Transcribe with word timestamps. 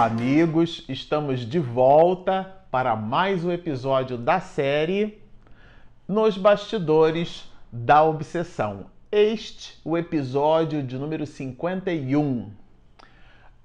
Olá, 0.00 0.06
amigos! 0.06 0.82
Estamos 0.88 1.40
de 1.40 1.58
volta 1.58 2.64
para 2.70 2.96
mais 2.96 3.44
um 3.44 3.52
episódio 3.52 4.16
da 4.16 4.40
série 4.40 5.20
Nos 6.08 6.38
Bastidores 6.38 7.52
da 7.70 8.02
Obsessão. 8.02 8.86
Este 9.12 9.78
o 9.84 9.98
episódio 9.98 10.82
de 10.82 10.96
número 10.96 11.26
51. 11.26 12.50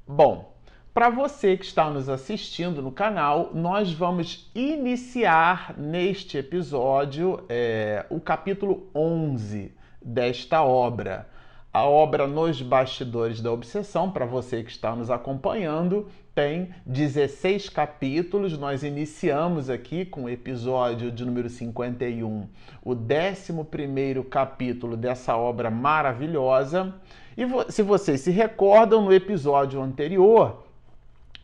Bom, 0.06 0.54
para 0.94 1.10
você 1.10 1.56
que 1.56 1.64
está 1.64 1.90
nos 1.90 2.10
assistindo 2.10 2.82
no 2.82 2.92
canal, 2.92 3.52
nós 3.54 3.94
vamos 3.94 4.52
iniciar 4.54 5.74
neste 5.78 6.38
episódio 6.38 7.46
é, 7.48 8.06
o 8.10 8.20
capítulo 8.20 8.90
11 8.94 9.74
desta 10.02 10.62
obra 10.62 11.30
a 11.76 11.84
obra 11.84 12.26
Nos 12.26 12.62
Bastidores 12.62 13.42
da 13.42 13.52
Obsessão, 13.52 14.10
para 14.10 14.26
você 14.26 14.64
que 14.64 14.72
está 14.72 14.96
nos 14.96 15.12
acompanhando, 15.12 16.08
tem 16.36 16.72
16 16.86 17.70
capítulos. 17.70 18.58
Nós 18.58 18.84
iniciamos 18.84 19.70
aqui 19.70 20.04
com 20.04 20.26
o 20.26 20.30
episódio 20.30 21.10
de 21.10 21.24
número 21.24 21.50
51, 21.50 22.48
o 22.84 22.92
11 22.92 24.24
capítulo 24.30 24.98
dessa 24.98 25.38
obra 25.38 25.72
maravilhosa. 25.72 26.94
E 27.38 27.72
se 27.72 27.82
vocês 27.82 28.20
se 28.20 28.32
recordam, 28.32 29.02
no 29.02 29.14
episódio 29.14 29.82
anterior, 29.82 30.66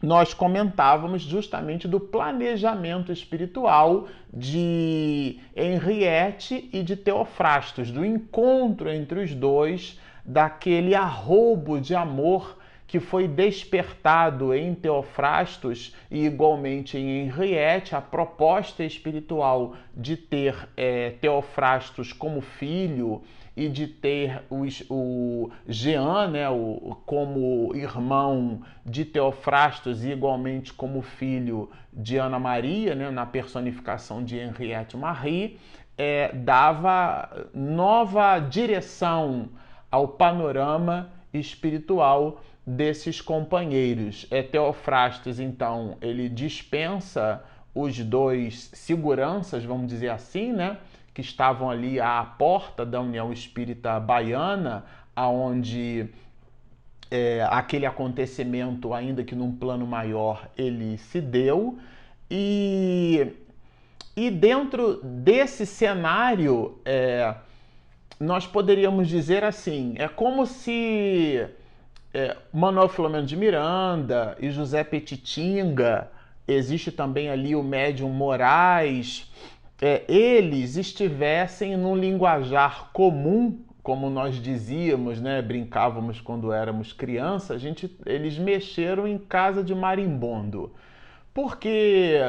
nós 0.03 0.33
comentávamos 0.33 1.21
justamente 1.21 1.87
do 1.87 1.99
planejamento 1.99 3.13
espiritual 3.13 4.07
de 4.33 5.39
Henriette 5.55 6.69
e 6.73 6.83
de 6.83 6.97
Teofrastos, 6.97 7.91
do 7.91 8.03
encontro 8.03 8.89
entre 8.89 9.23
os 9.23 9.33
dois 9.33 9.97
daquele 10.25 10.93
arrobo 10.95 11.79
de 11.79 11.95
amor 11.95 12.57
que 12.91 12.99
foi 12.99 13.25
despertado 13.25 14.53
em 14.53 14.75
Teofrastos 14.75 15.95
e 16.11 16.25
igualmente 16.25 16.97
em 16.97 17.21
Henriette, 17.21 17.95
a 17.95 18.01
proposta 18.01 18.83
espiritual 18.83 19.77
de 19.95 20.17
ter 20.17 20.67
é, 20.75 21.11
Teofrastos 21.11 22.11
como 22.11 22.41
filho 22.41 23.21
e 23.55 23.69
de 23.69 23.87
ter 23.87 24.43
o, 24.49 24.65
o 24.89 25.51
Jean 25.69 26.27
né, 26.27 26.49
o, 26.49 26.97
como 27.05 27.73
irmão 27.73 28.61
de 28.85 29.05
Teofrastos 29.05 30.03
e 30.03 30.09
igualmente 30.09 30.73
como 30.73 31.01
filho 31.01 31.69
de 31.93 32.17
Ana 32.17 32.39
Maria, 32.39 32.93
né, 32.93 33.09
na 33.09 33.25
personificação 33.25 34.21
de 34.21 34.37
Henriette 34.37 34.97
Marie, 34.97 35.57
é, 35.97 36.29
dava 36.33 37.47
nova 37.53 38.37
direção 38.37 39.47
ao 39.89 40.09
panorama 40.09 41.09
espiritual 41.33 42.41
desses 42.65 43.21
companheiros. 43.21 44.27
É 44.29 44.41
Teofrastes, 44.41 45.39
então, 45.39 45.97
ele 46.01 46.29
dispensa 46.29 47.43
os 47.73 47.97
dois 47.99 48.69
seguranças, 48.73 49.63
vamos 49.63 49.87
dizer 49.87 50.09
assim, 50.09 50.51
né, 50.51 50.77
que 51.13 51.21
estavam 51.21 51.69
ali 51.69 51.99
à 51.99 52.23
porta 52.23 52.85
da 52.85 53.01
União 53.01 53.31
Espírita 53.31 53.99
Baiana, 53.99 54.85
aonde 55.15 56.09
é, 57.09 57.45
aquele 57.49 57.85
acontecimento, 57.85 58.93
ainda 58.93 59.23
que 59.23 59.35
num 59.35 59.51
plano 59.51 59.85
maior, 59.85 60.49
ele 60.57 60.97
se 60.97 61.19
deu. 61.19 61.77
E, 62.29 63.33
e 64.15 64.31
dentro 64.31 65.01
desse 65.03 65.65
cenário, 65.65 66.79
é, 66.85 67.35
nós 68.17 68.47
poderíamos 68.47 69.09
dizer 69.09 69.43
assim: 69.43 69.95
é 69.97 70.07
como 70.07 70.45
se 70.45 71.45
é, 72.13 72.35
Manuel 72.51 72.89
Filomeno 72.89 73.25
de 73.25 73.35
Miranda 73.35 74.35
e 74.39 74.49
José 74.49 74.83
Petitinga, 74.83 76.11
existe 76.47 76.91
também 76.91 77.29
ali 77.29 77.55
o 77.55 77.63
médium 77.63 78.09
Moraes, 78.09 79.31
é, 79.81 80.03
eles 80.07 80.75
estivessem 80.75 81.75
num 81.77 81.95
linguajar 81.95 82.91
comum, 82.91 83.59
como 83.81 84.09
nós 84.09 84.35
dizíamos, 84.35 85.19
né, 85.19 85.41
brincávamos 85.41 86.21
quando 86.21 86.53
éramos 86.53 86.93
crianças, 86.93 87.51
a 87.51 87.57
gente, 87.57 87.97
eles 88.05 88.37
mexeram 88.37 89.07
em 89.07 89.17
casa 89.17 89.63
de 89.63 89.73
marimbondo. 89.73 90.71
Porque 91.33 92.19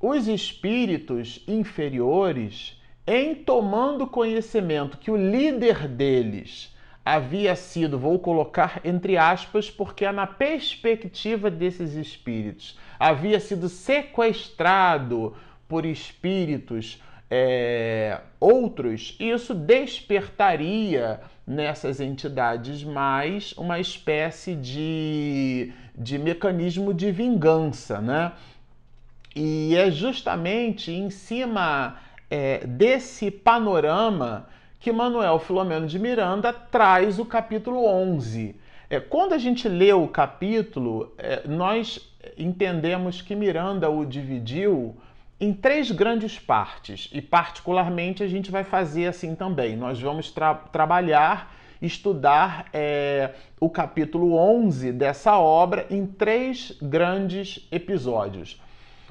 os 0.00 0.28
espíritos 0.28 1.42
inferiores 1.48 2.80
em 3.04 3.34
tomando 3.34 4.06
conhecimento 4.06 4.98
que 4.98 5.10
o 5.10 5.16
líder 5.16 5.88
deles 5.88 6.76
havia 7.16 7.56
sido, 7.56 7.98
vou 7.98 8.18
colocar 8.18 8.80
entre 8.84 9.16
aspas, 9.16 9.70
porque 9.70 10.04
é 10.04 10.12
na 10.12 10.26
perspectiva 10.26 11.50
desses 11.50 11.94
espíritos, 11.94 12.78
havia 12.98 13.40
sido 13.40 13.68
sequestrado 13.68 15.34
por 15.66 15.86
espíritos 15.86 17.02
é, 17.30 18.20
outros, 18.38 19.16
isso 19.18 19.54
despertaria 19.54 21.20
nessas 21.46 21.98
entidades 21.98 22.84
mais 22.84 23.52
uma 23.52 23.80
espécie 23.80 24.54
de, 24.54 25.72
de 25.96 26.18
mecanismo 26.18 26.92
de 26.92 27.10
vingança, 27.10 28.02
né? 28.02 28.32
E 29.34 29.74
é 29.76 29.90
justamente 29.90 30.92
em 30.92 31.08
cima 31.08 31.96
é, 32.30 32.66
desse 32.66 33.30
panorama 33.30 34.46
que 34.80 34.92
Manuel 34.92 35.38
Filomeno 35.38 35.86
de 35.86 35.98
Miranda 35.98 36.52
traz 36.52 37.18
o 37.18 37.24
capítulo 37.24 37.84
11. 37.84 38.54
É, 38.88 39.00
quando 39.00 39.32
a 39.32 39.38
gente 39.38 39.68
lê 39.68 39.92
o 39.92 40.08
capítulo, 40.08 41.12
é, 41.18 41.46
nós 41.46 42.08
entendemos 42.36 43.20
que 43.20 43.34
Miranda 43.34 43.90
o 43.90 44.04
dividiu 44.04 44.96
em 45.40 45.52
três 45.52 45.90
grandes 45.90 46.38
partes 46.38 47.10
e, 47.12 47.20
particularmente, 47.20 48.22
a 48.22 48.28
gente 48.28 48.50
vai 48.50 48.64
fazer 48.64 49.06
assim 49.06 49.34
também. 49.34 49.76
Nós 49.76 50.00
vamos 50.00 50.30
tra 50.30 50.54
trabalhar, 50.54 51.54
estudar 51.80 52.66
é, 52.72 53.30
o 53.60 53.68
capítulo 53.68 54.34
11 54.34 54.92
dessa 54.92 55.38
obra 55.38 55.86
em 55.90 56.06
três 56.06 56.76
grandes 56.82 57.66
episódios. 57.70 58.60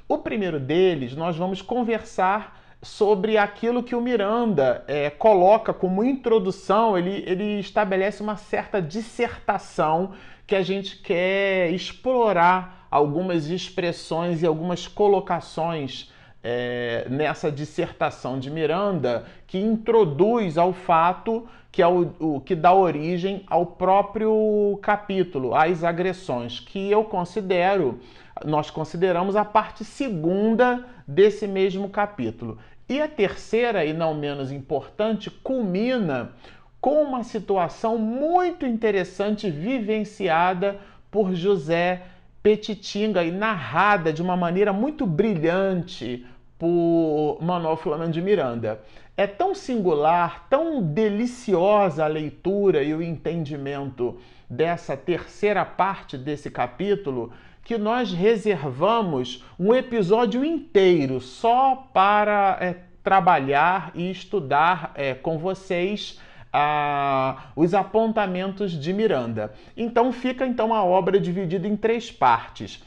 O 0.08 0.18
primeiro 0.18 0.60
deles, 0.60 1.16
nós 1.16 1.38
vamos 1.38 1.62
conversar 1.62 2.67
sobre 2.88 3.38
aquilo 3.38 3.84
que 3.84 3.94
o 3.94 4.02
Miranda 4.02 4.84
é, 4.88 5.10
coloca 5.10 5.74
como 5.74 6.04
introdução, 6.04 6.98
ele, 6.98 7.24
ele 7.28 7.60
estabelece 7.60 8.24
uma 8.24 8.38
certa 8.38 8.82
dissertação 8.82 10.14
que 10.48 10.56
a 10.56 10.64
gente 10.64 10.98
quer 10.98 11.70
explorar 11.72 12.88
algumas 12.90 13.50
expressões 13.50 14.42
e 14.42 14.46
algumas 14.46 14.88
colocações 14.88 16.12
é, 16.42 17.06
nessa 17.10 17.52
dissertação 17.52 18.40
de 18.40 18.50
Miranda 18.50 19.26
que 19.46 19.60
introduz 19.60 20.58
ao 20.58 20.72
fato 20.72 21.46
que 21.70 21.82
é 21.82 21.88
o, 21.88 22.12
o, 22.20 22.42
que 22.42 22.56
dá 22.56 22.74
origem 22.74 23.44
ao 23.46 23.64
próprio 23.64 24.80
capítulo, 24.82 25.54
às 25.54 25.84
agressões, 25.84 26.60
que 26.60 26.90
eu 26.90 27.04
considero, 27.04 28.00
nós 28.44 28.72
consideramos 28.72 29.36
a 29.36 29.46
parte 29.46 29.86
segunda 29.86 30.84
desse 31.08 31.46
mesmo 31.48 31.88
capítulo. 31.88 32.58
E 32.90 33.02
a 33.02 33.08
terceira, 33.08 33.84
e 33.84 33.92
não 33.92 34.14
menos 34.14 34.52
importante, 34.52 35.30
culmina 35.30 36.32
com 36.80 37.02
uma 37.02 37.24
situação 37.24 37.98
muito 37.98 38.66
interessante 38.66 39.50
vivenciada 39.50 40.80
por 41.12 41.34
José 41.34 42.04
Petitinga 42.42 43.24
e 43.24 43.32
narrada 43.32 44.14
de 44.14 44.22
uma 44.22 44.38
maneira 44.38 44.72
muito 44.72 45.06
brilhante 45.06 46.26
por 46.58 47.38
Manuel 47.42 47.76
Filomeno 47.76 48.12
de 48.12 48.22
Miranda. 48.22 48.82
É 49.18 49.28
tão 49.28 49.54
singular, 49.54 50.48
tão 50.50 50.82
deliciosa 50.82 52.06
a 52.06 52.08
leitura 52.08 52.84
e 52.84 52.94
o 52.94 53.02
entendimento 53.02 54.18
dessa 54.50 54.96
terceira 54.96 55.66
parte 55.66 56.18
desse 56.18 56.50
capítulo 56.50 57.34
que 57.68 57.78
nós 57.78 58.14
reservamos 58.14 59.44
um 59.60 59.76
episódio 59.76 60.46
inteiro 60.46 61.20
só 61.20 61.76
para 61.94 62.58
é, 62.62 62.78
trabalhar 63.04 63.92
e 63.94 64.10
estudar 64.10 64.94
é, 64.96 65.14
com 65.14 65.38
vocês 65.38 66.18
ah, 66.54 67.52
os 67.58 67.74
apontamentos 67.74 68.72
de 68.72 68.94
Miranda. 68.94 69.54
Então 69.76 70.14
fica 70.14 70.48
então 70.48 70.74
a 70.74 70.82
obra 70.82 71.20
dividida 71.20 71.68
em 71.68 71.76
três 71.76 72.10
partes. 72.10 72.82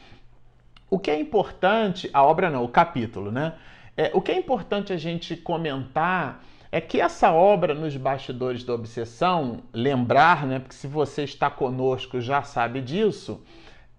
O 0.88 0.98
que 0.98 1.10
é 1.10 1.20
importante, 1.20 2.08
a 2.14 2.24
obra 2.24 2.48
não, 2.48 2.64
o 2.64 2.68
capítulo, 2.68 3.30
né? 3.30 3.52
É, 3.94 4.10
o 4.14 4.22
que 4.22 4.32
é 4.32 4.38
importante 4.38 4.94
a 4.94 4.96
gente 4.96 5.36
comentar 5.36 6.42
é 6.72 6.80
que 6.80 7.02
essa 7.02 7.30
obra 7.30 7.74
nos 7.74 7.94
bastidores 7.98 8.64
da 8.64 8.72
obsessão, 8.72 9.58
lembrar, 9.74 10.46
né? 10.46 10.58
Porque 10.58 10.74
se 10.74 10.86
você 10.86 11.24
está 11.24 11.50
conosco 11.50 12.18
já 12.18 12.42
sabe 12.42 12.80
disso 12.80 13.42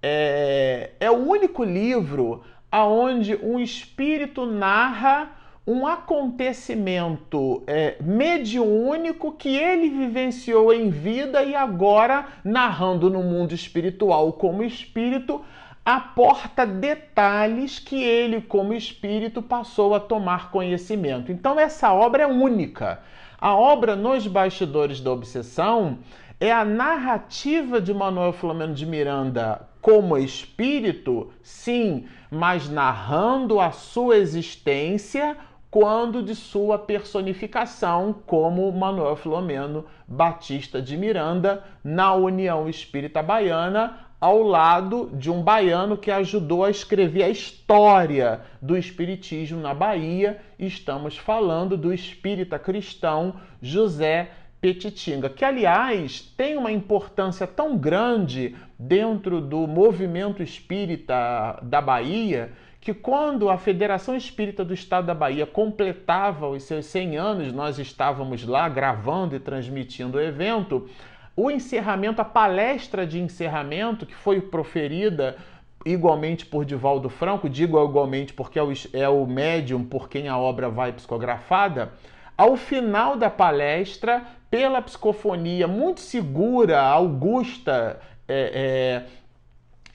é, 0.02 0.92
é 1.00 1.12
o 1.12 1.16
único 1.16 1.64
livro 1.64 2.44
aonde 2.72 3.36
um 3.36 3.60
espírito 3.60 4.46
narra 4.46 5.32
um 5.66 5.86
acontecimento 5.86 7.64
é, 7.68 7.96
mediúnico 8.02 9.32
que 9.34 9.56
ele 9.56 9.90
vivenciou 9.90 10.74
em 10.74 10.90
vida 10.90 11.44
e 11.44 11.56
agora 11.56 12.26
narrando 12.44 13.10
no 13.10 13.22
mundo 13.22 13.54
espiritual 13.54 14.34
como 14.34 14.64
espírito 14.64 15.42
aporta 15.86 16.66
detalhes 16.66 17.80
que 17.80 18.04
ele, 18.04 18.42
como 18.42 18.74
espírito, 18.74 19.42
passou 19.42 19.96
a 19.96 20.00
tomar 20.00 20.52
conhecimento. 20.52 21.32
Então, 21.32 21.60
essa 21.60 21.92
obra 21.92 22.24
é 22.24 22.28
única. 22.28 23.00
A 23.40 23.56
obra 23.56 23.96
Nos 23.96 24.28
Bastidores 24.28 25.02
da 25.02 25.12
Obsessão 25.12 25.98
é 26.40 26.52
a 26.52 26.64
narrativa 26.64 27.82
de 27.82 27.94
Manuel 27.94 28.34
Filomeno 28.34 28.74
de 28.74 28.86
Miranda 28.86 29.68
como 29.82 30.18
espírito, 30.18 31.32
sim, 31.42 32.06
mas 32.30 32.70
narrando 32.70 33.60
a 33.60 33.72
sua 33.72 34.18
existência 34.18 35.36
quando 35.72 36.22
de 36.22 36.36
sua 36.36 36.78
personificação 36.78 38.14
como 38.26 38.72
Manuel 38.72 39.16
Filomeno 39.16 39.86
Batista 40.06 40.82
de 40.82 40.98
Miranda 40.98 41.64
na 41.84 42.14
União 42.14 42.68
Espírita 42.68 43.24
Baiana, 43.24 44.00
ao 44.20 44.44
lado 44.44 45.10
de 45.14 45.32
um 45.32 45.42
baiano 45.42 45.98
que 45.98 46.12
ajudou 46.12 46.64
a 46.64 46.70
escrever 46.70 47.24
a 47.24 47.30
história 47.30 48.42
do 48.62 48.78
espiritismo 48.78 49.60
na 49.60 49.74
Bahia. 49.74 50.42
Estamos 50.60 51.18
falando 51.18 51.76
do 51.76 51.92
espírita 51.92 52.60
cristão 52.60 53.36
José 53.62 54.30
Petitinga, 54.62 55.28
que 55.28 55.44
aliás 55.44 56.22
tem 56.38 56.56
uma 56.56 56.72
importância 56.72 57.48
tão 57.48 57.76
grande 57.76 58.56
dentro 58.78 59.42
do 59.42 59.68
movimento 59.68 60.44
espírita 60.44 61.60
da 61.64 61.82
Bahia 61.82 62.52
que 62.80 62.94
quando 62.96 63.50
a 63.50 63.58
Federação 63.58 64.16
Espírita 64.16 64.66
do 64.66 64.74
Estado 64.74 65.06
da 65.06 65.14
Bahia 65.14 65.46
completava 65.46 66.48
os 66.48 66.64
seus 66.64 66.88
100 66.88 67.18
anos, 67.18 67.54
nós 67.54 67.78
estávamos 67.78 68.46
lá 68.46 68.68
gravando 68.68 69.36
e 69.36 69.40
transmitindo 69.40 70.18
o 70.18 70.22
evento, 70.22 70.90
o 71.36 71.52
encerramento, 71.52 72.22
a 72.22 72.26
palestra 72.26 73.06
de 73.06 73.20
encerramento 73.20 74.06
que 74.06 74.16
foi 74.16 74.42
proferida 74.42 75.38
igualmente 75.86 76.46
por 76.46 76.66
Divaldo 76.66 77.08
Franco, 77.08 77.48
digo 77.48 77.84
igualmente 77.84 78.34
porque 78.34 78.58
é 78.58 78.64
o, 78.64 78.72
é 78.94 79.10
o 79.10 79.26
médium 79.28 79.84
por 79.84 80.10
quem 80.10 80.28
a 80.28 80.38
obra 80.38 80.68
vai 80.68 80.92
psicografada, 80.92 81.92
ao 82.36 82.56
final 82.56 83.16
da 83.16 83.30
palestra, 83.30 84.26
pela 84.52 84.82
psicofonia 84.82 85.68
muito 85.68 86.02
segura, 86.02 86.80
augusta 86.80 88.00
é, 88.28 88.52
é, 88.54 89.06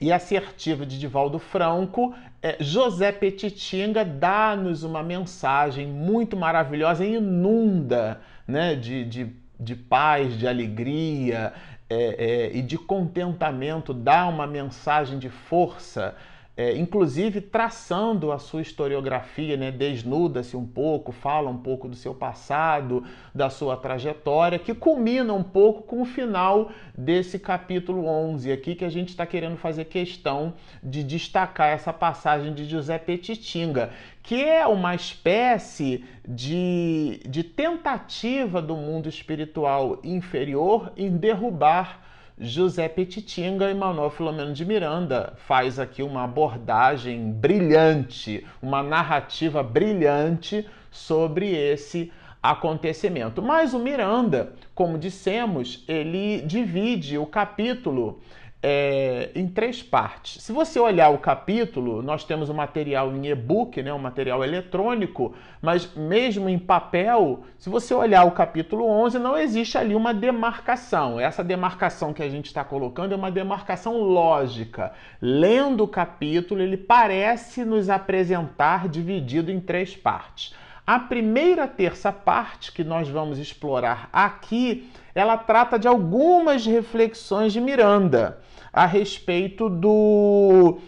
e 0.01 0.11
assertiva 0.11 0.85
de 0.85 0.99
Divaldo 0.99 1.39
Franco, 1.39 2.13
é, 2.41 2.57
José 2.59 3.13
Petitinga 3.13 4.03
dá-nos 4.03 4.83
uma 4.83 5.01
mensagem 5.01 5.87
muito 5.87 6.35
maravilhosa 6.35 7.05
e 7.05 7.15
inunda 7.15 8.19
né, 8.45 8.75
de, 8.75 9.05
de 9.05 9.47
de 9.59 9.75
paz, 9.75 10.37
de 10.37 10.47
alegria 10.47 11.53
é, 11.89 11.95
é, 11.97 12.57
e 12.57 12.61
de 12.61 12.77
contentamento, 12.77 13.93
dá 13.93 14.27
uma 14.27 14.45
mensagem 14.45 15.17
de 15.17 15.29
força 15.29 16.15
é, 16.57 16.75
inclusive 16.75 17.39
traçando 17.39 18.31
a 18.31 18.39
sua 18.39 18.63
historiografia, 18.63 19.55
né? 19.55 19.69
desnuda-se 19.69 20.57
um 20.57 20.65
pouco, 20.65 21.11
fala 21.11 21.51
um 21.51 21.57
pouco 21.57 21.87
do 21.87 21.95
seu 21.95 22.15
passado, 22.15 23.03
da 23.33 23.47
sua 23.47 23.77
trajetória, 23.77 24.57
que 24.57 24.73
culmina 24.73 25.31
um 25.33 25.43
pouco 25.43 25.83
com 25.83 26.01
o 26.01 26.05
final 26.05 26.71
desse 26.97 27.37
capítulo 27.37 28.07
11 28.07 28.51
aqui, 28.51 28.73
que 28.73 28.83
a 28.83 28.89
gente 28.89 29.09
está 29.09 29.23
querendo 29.23 29.55
fazer 29.55 29.85
questão 29.85 30.55
de 30.81 31.03
destacar 31.03 31.69
essa 31.69 31.93
passagem 31.93 32.51
de 32.55 32.65
José 32.65 32.97
Petitinga, 32.97 33.91
que 34.23 34.43
é 34.43 34.65
uma 34.65 34.95
espécie 34.95 36.03
de, 36.27 37.21
de 37.29 37.43
tentativa 37.43 38.59
do 38.63 38.75
mundo 38.75 39.07
espiritual 39.07 39.99
inferior 40.03 40.91
em 40.97 41.15
derrubar 41.15 42.06
José 42.39 42.87
Petitinga 42.87 43.71
e 43.71 43.73
Manuel 43.73 44.11
Filomeno 44.11 44.53
de 44.53 44.63
Miranda 44.63 45.33
faz 45.47 45.79
aqui 45.79 46.03
uma 46.03 46.23
abordagem 46.23 47.31
brilhante, 47.31 48.45
uma 48.61 48.83
narrativa 48.83 49.63
brilhante 49.63 50.63
sobre 50.91 51.49
esse 51.51 52.11
acontecimento. 52.41 53.41
Mas 53.41 53.73
o 53.73 53.79
Miranda, 53.79 54.53
como 54.75 54.99
dissemos, 54.99 55.83
ele 55.87 56.41
divide 56.41 57.17
o 57.17 57.25
capítulo 57.25 58.21
é, 58.61 59.29
em 59.35 59.47
três 59.47 59.83
partes. 59.83 60.41
Se 60.43 60.51
você 60.51 60.79
olhar 60.79 61.09
o 61.09 61.19
capítulo, 61.19 62.01
nós 62.01 62.23
temos 62.23 62.49
o 62.49 62.53
material 62.53 63.15
em 63.15 63.27
e-book, 63.27 63.81
né, 63.83 63.93
um 63.93 63.99
material 63.99 64.43
eletrônico, 64.43 65.33
mas 65.61 65.95
mesmo 65.95 66.49
em 66.49 66.57
papel, 66.57 67.43
se 67.57 67.69
você 67.69 67.93
olhar 67.93 68.23
o 68.23 68.31
capítulo 68.31 68.85
11, 68.85 69.19
não 69.19 69.37
existe 69.37 69.77
ali 69.77 69.93
uma 69.93 70.13
demarcação. 70.13 71.19
Essa 71.19 71.43
demarcação 71.43 72.13
que 72.13 72.23
a 72.23 72.29
gente 72.29 72.47
está 72.47 72.63
colocando 72.63 73.13
é 73.13 73.15
uma 73.15 73.31
demarcação 73.31 74.01
lógica. 74.01 74.91
Lendo 75.21 75.83
o 75.83 75.87
capítulo, 75.87 76.61
ele 76.61 76.77
parece 76.77 77.63
nos 77.63 77.89
apresentar 77.89 78.89
dividido 78.89 79.51
em 79.51 79.59
três 79.59 79.95
partes. 79.95 80.53
A 80.87 80.97
primeira 80.97 81.67
terça 81.67 82.13
parte 82.13 82.71
que 82.71 82.81
nós 82.81 83.09
vamos 83.09 83.39
explorar 83.39 84.07
aqui, 84.13 84.89
ela 85.13 85.35
trata 85.35 85.77
de 85.77 85.85
algumas 85.85 86.65
reflexões 86.65 87.51
de 87.51 87.59
Miranda 87.59 88.39
a 88.71 88.85
respeito 88.85 89.69
do 89.69 90.79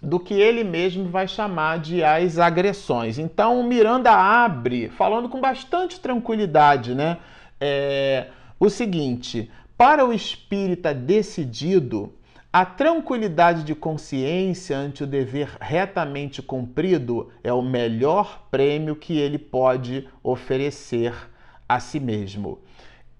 do 0.00 0.20
que 0.20 0.32
ele 0.32 0.62
mesmo 0.62 1.08
vai 1.08 1.26
chamar 1.26 1.80
de 1.80 2.04
as 2.04 2.38
agressões. 2.38 3.18
Então, 3.18 3.62
Miranda 3.64 4.12
abre, 4.12 4.88
falando 4.88 5.28
com 5.28 5.40
bastante 5.40 5.98
tranquilidade, 5.98 6.94
né? 6.94 7.18
É, 7.60 8.28
o 8.60 8.70
seguinte: 8.70 9.50
para 9.76 10.06
o 10.06 10.12
espírita 10.12 10.94
decidido, 10.94 12.14
a 12.52 12.64
tranquilidade 12.64 13.62
de 13.62 13.74
consciência 13.76 14.76
ante 14.76 15.04
o 15.04 15.06
dever 15.06 15.56
retamente 15.60 16.42
cumprido 16.42 17.30
é 17.44 17.52
o 17.52 17.62
melhor 17.62 18.48
prêmio 18.50 18.96
que 18.96 19.16
ele 19.16 19.38
pode 19.38 20.08
oferecer 20.22 21.14
a 21.68 21.78
si 21.78 22.00
mesmo. 22.00 22.58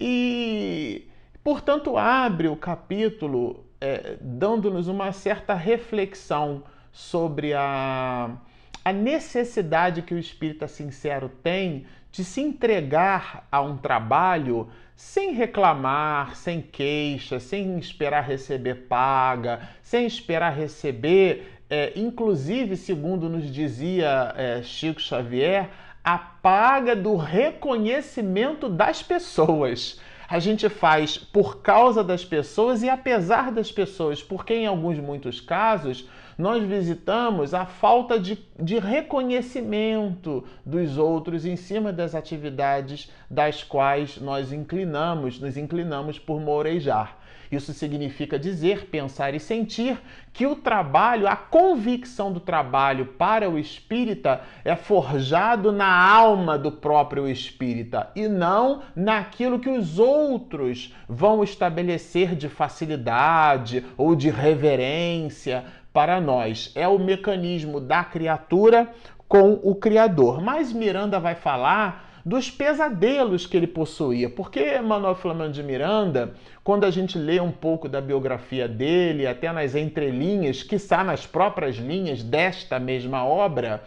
E, 0.00 1.06
portanto, 1.44 1.97
abre 1.97 2.49
o 2.49 2.56
capítulo 2.56 3.65
é, 3.81 4.17
dando-nos 4.21 4.88
uma 4.88 5.12
certa 5.12 5.55
reflexão 5.55 6.65
sobre 6.91 7.55
a, 7.55 8.37
a 8.85 8.93
necessidade 8.93 10.03
que 10.03 10.12
o 10.12 10.19
espírita 10.19 10.67
sincero 10.67 11.31
tem 11.43 11.87
de 12.12 12.25
se 12.25 12.40
entregar 12.40 13.47
a 13.50 13.61
um 13.61 13.76
trabalho 13.76 14.69
sem 14.97 15.33
reclamar, 15.33 16.37
sem 16.37 16.61
queixa, 16.61 17.40
sem 17.40 17.79
esperar 17.79 18.23
receber 18.23 18.87
paga, 18.88 19.61
sem 19.83 20.07
esperar 20.07 20.50
receber, 20.50 21.61
é, 21.71 21.93
inclusive, 21.97 22.76
segundo 22.76 23.29
nos 23.29 23.50
dizia 23.50 24.35
é, 24.37 24.62
Chico 24.62 25.00
Xavier, 25.00 25.71
a 26.02 26.19
paga 26.19 26.97
do 26.97 27.17
reconhecimento 27.17 28.69
das 28.69 29.02
pessoas. 29.02 30.00
A 30.29 30.38
gente 30.38 30.69
faz 30.69 31.17
por 31.17 31.62
causa 31.62 32.05
das 32.05 32.25
pessoas 32.25 32.83
e 32.83 32.88
apesar 32.88 33.50
das 33.50 33.71
pessoas, 33.73 34.23
porque 34.23 34.55
em 34.55 34.67
alguns 34.67 34.99
muitos 34.99 35.40
casos 35.40 36.09
nós 36.40 36.64
visitamos 36.64 37.54
a 37.54 37.66
falta 37.66 38.18
de, 38.18 38.38
de 38.59 38.78
reconhecimento 38.78 40.42
dos 40.64 40.97
outros 40.99 41.44
em 41.44 41.54
cima 41.54 41.92
das 41.92 42.14
atividades 42.14 43.11
das 43.30 43.62
quais 43.62 44.20
nós 44.20 44.52
inclinamos, 44.52 45.38
nos 45.38 45.56
inclinamos 45.56 46.18
por 46.18 46.40
morejar. 46.40 47.20
Isso 47.50 47.73
significa 47.73 48.38
dizer, 48.38 48.87
pensar 48.87 49.35
e 49.35 49.40
sentir 49.40 49.99
que 50.32 50.47
o 50.47 50.54
trabalho, 50.54 51.26
a 51.26 51.35
convicção 51.35 52.32
do 52.32 52.38
trabalho 52.38 53.06
para 53.18 53.50
o 53.50 53.59
espírita 53.59 54.42
é 54.64 54.76
forjado 54.76 55.73
na 55.73 55.92
alma 55.92 56.56
do 56.56 56.70
próprio 56.70 57.26
espírita 57.26 58.09
e 58.14 58.28
não 58.28 58.82
naquilo 58.94 59.59
que 59.59 59.68
os 59.68 59.99
outros 59.99 60.94
vão 61.09 61.42
estabelecer 61.42 62.37
de 62.37 62.49
facilidade 62.49 63.85
ou 63.97 64.14
de 64.14 64.30
reverência 64.30 65.64
para 65.92 66.20
nós. 66.20 66.73
É 66.75 66.87
o 66.87 66.99
mecanismo 66.99 67.80
da 67.80 68.04
criatura 68.04 68.92
com 69.28 69.61
o 69.62 69.75
Criador. 69.75 70.40
Mas 70.40 70.73
Miranda 70.73 71.20
vai 71.20 71.35
falar 71.35 72.11
dos 72.25 72.50
pesadelos 72.50 73.47
que 73.47 73.56
ele 73.56 73.66
possuía. 73.66 74.28
Porque 74.28 74.78
Manuel 74.80 75.14
Flamengo 75.14 75.52
de 75.52 75.62
Miranda, 75.62 76.35
quando 76.62 76.85
a 76.85 76.90
gente 76.90 77.18
lê 77.18 77.40
um 77.40 77.52
pouco 77.52 77.88
da 77.88 78.00
biografia 78.00 78.68
dele, 78.68 79.26
até 79.26 79.52
nas 79.52 79.75
entrelinhas, 79.75 80.62
que 80.62 80.76
está 80.76 81.02
nas 81.02 81.26
próprias 81.26 81.76
linhas 81.76 82.23
desta 82.23 82.78
mesma 82.78 83.25
obra, 83.25 83.82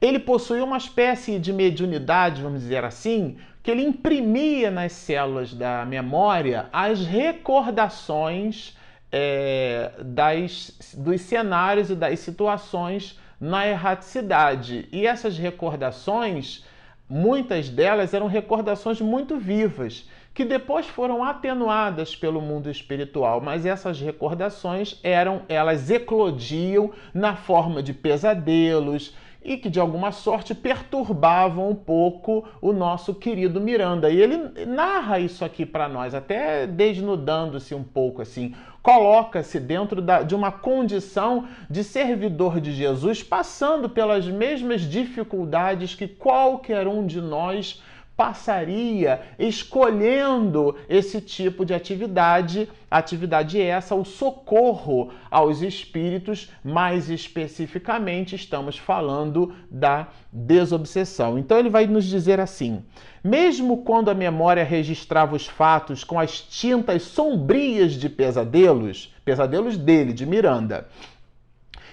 ele 0.00 0.18
possuía 0.18 0.64
uma 0.64 0.78
espécie 0.78 1.38
de 1.38 1.52
mediunidade, 1.52 2.42
vamos 2.42 2.60
dizer 2.60 2.84
assim, 2.84 3.36
que 3.62 3.70
ele 3.70 3.82
imprimia 3.82 4.70
nas 4.70 4.92
células 4.92 5.52
da 5.52 5.84
memória 5.84 6.68
as 6.72 7.04
recordações 7.04 8.76
é, 9.12 9.92
das, 9.98 10.94
dos 10.96 11.20
cenários 11.22 11.90
e 11.90 11.94
das 11.94 12.20
situações 12.20 13.18
na 13.40 13.66
erraticidade. 13.66 14.88
E 14.92 15.06
essas 15.06 15.38
recordações 15.38 16.64
muitas 17.10 17.68
delas 17.68 18.14
eram 18.14 18.28
recordações 18.28 19.00
muito 19.00 19.36
vivas, 19.36 20.08
que 20.32 20.44
depois 20.44 20.86
foram 20.86 21.24
atenuadas 21.24 22.14
pelo 22.14 22.40
mundo 22.40 22.70
espiritual, 22.70 23.40
mas 23.40 23.66
essas 23.66 24.00
recordações 24.00 25.00
eram, 25.02 25.42
elas 25.48 25.90
eclodiam 25.90 26.92
na 27.12 27.34
forma 27.34 27.82
de 27.82 27.92
pesadelos, 27.92 29.12
e 29.42 29.56
que 29.56 29.70
de 29.70 29.80
alguma 29.80 30.12
sorte 30.12 30.54
perturbavam 30.54 31.70
um 31.70 31.74
pouco 31.74 32.46
o 32.60 32.72
nosso 32.72 33.14
querido 33.14 33.60
Miranda. 33.60 34.10
E 34.10 34.20
ele 34.20 34.66
narra 34.66 35.18
isso 35.18 35.44
aqui 35.44 35.64
para 35.64 35.88
nós, 35.88 36.14
até 36.14 36.66
desnudando-se 36.66 37.74
um 37.74 37.82
pouco 37.82 38.20
assim, 38.20 38.54
coloca-se 38.82 39.58
dentro 39.58 40.00
da, 40.02 40.22
de 40.22 40.34
uma 40.34 40.52
condição 40.52 41.48
de 41.68 41.82
servidor 41.82 42.60
de 42.60 42.72
Jesus, 42.72 43.22
passando 43.22 43.88
pelas 43.88 44.26
mesmas 44.26 44.82
dificuldades 44.82 45.94
que 45.94 46.06
qualquer 46.06 46.86
um 46.86 47.06
de 47.06 47.20
nós 47.20 47.82
passaria 48.20 49.22
escolhendo 49.38 50.76
esse 50.90 51.22
tipo 51.22 51.64
de 51.64 51.72
atividade, 51.72 52.68
atividade 52.90 53.58
essa, 53.58 53.94
o 53.94 54.04
socorro 54.04 55.10
aos 55.30 55.62
espíritos, 55.62 56.50
mais 56.62 57.08
especificamente 57.08 58.36
estamos 58.36 58.76
falando 58.76 59.54
da 59.70 60.08
desobsessão. 60.30 61.38
Então 61.38 61.58
ele 61.58 61.70
vai 61.70 61.86
nos 61.86 62.04
dizer 62.04 62.40
assim: 62.40 62.84
mesmo 63.24 63.78
quando 63.78 64.10
a 64.10 64.14
memória 64.14 64.64
registrava 64.64 65.34
os 65.34 65.46
fatos 65.46 66.04
com 66.04 66.20
as 66.20 66.42
tintas 66.42 67.00
sombrias 67.04 67.94
de 67.94 68.10
pesadelos, 68.10 69.14
pesadelos 69.24 69.78
dele, 69.78 70.12
de 70.12 70.26
Miranda, 70.26 70.88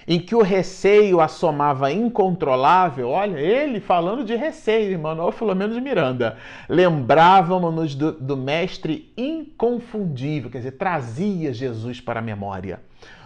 em 0.08 0.18
que 0.18 0.34
o 0.34 0.40
receio 0.40 1.20
assomava 1.20 1.92
incontrolável, 1.92 3.10
olha, 3.10 3.38
ele 3.38 3.78
falando 3.78 4.24
de 4.24 4.34
receio, 4.34 4.98
Manuel 4.98 5.30
Filomeno 5.30 5.74
de 5.74 5.82
Miranda, 5.82 6.38
lembrávamos-nos 6.66 7.94
do, 7.94 8.12
do 8.12 8.34
mestre 8.34 9.12
inconfundível, 9.18 10.50
quer 10.50 10.58
dizer, 10.58 10.72
trazia 10.72 11.52
Jesus 11.52 12.00
para 12.00 12.20
a 12.20 12.22
memória 12.22 12.80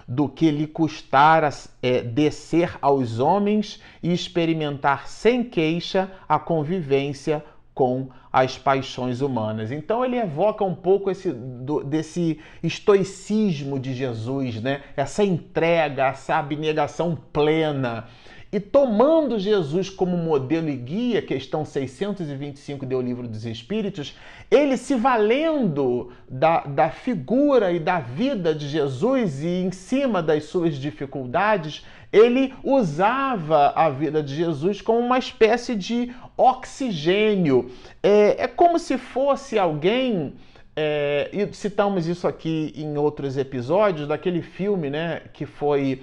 do 0.09 0.29
que 0.29 0.51
lhe 0.51 0.67
custara 0.67 1.49
é, 1.81 2.03
descer 2.03 2.77
aos 2.83 3.21
homens 3.21 3.81
e 4.03 4.13
experimentar 4.13 5.07
sem 5.09 5.45
queixa 5.45 6.11
a 6.29 6.39
convivência 6.39 7.45
com 7.75 8.09
as 8.33 8.59
paixões 8.59 9.21
humanas. 9.21 9.71
Então 9.71 10.05
ele 10.05 10.17
evoca 10.17 10.65
um 10.65 10.75
pouco 10.75 11.11
esse 11.11 11.33
do, 11.33 11.83
desse 11.83 12.39
estoicismo 12.63 13.79
de 13.79 13.95
Jesus, 13.95 14.61
né? 14.61 14.83
Essa 14.97 15.25
entrega, 15.25 16.07
essa 16.09 16.37
abnegação 16.37 17.17
plena. 17.33 18.07
E 18.53 18.61
tomando 18.61 19.39
Jesus 19.39 19.89
como 19.89 20.15
modelo 20.15 20.69
e 20.69 20.77
guia, 20.77 21.23
questão 21.23 21.65
625 21.65 22.85
do 22.85 23.01
Livro 23.01 23.27
dos 23.27 23.47
Espíritos, 23.47 24.15
ele 24.51 24.77
se 24.77 24.95
valendo 24.95 26.13
da, 26.29 26.61
da 26.61 26.91
figura 26.91 27.73
e 27.73 27.81
da 27.81 27.99
vida 27.99 28.55
de 28.55 28.69
Jesus 28.69 29.43
e 29.43 29.49
em 29.49 29.73
cima 29.73 30.23
das 30.23 30.45
suas 30.45 30.77
dificuldades, 30.77 31.83
ele 32.13 32.53
usava 32.63 33.73
a 33.75 33.89
vida 33.89 34.23
de 34.23 34.37
Jesus 34.37 34.83
como 34.83 34.99
uma 34.99 35.19
espécie 35.19 35.75
de 35.75 36.13
oxigênio. 36.37 37.71
É, 38.03 38.45
é 38.45 38.47
como 38.47 38.79
se 38.79 38.99
fosse 38.99 39.59
alguém. 39.59 40.35
É, 40.75 41.29
e 41.33 41.55
citamos 41.55 42.07
isso 42.07 42.27
aqui 42.27 42.73
em 42.75 42.97
outros 42.97 43.37
episódios 43.37 44.09
daquele 44.09 44.41
filme, 44.41 44.89
né, 44.89 45.21
que 45.35 45.45
foi 45.45 46.01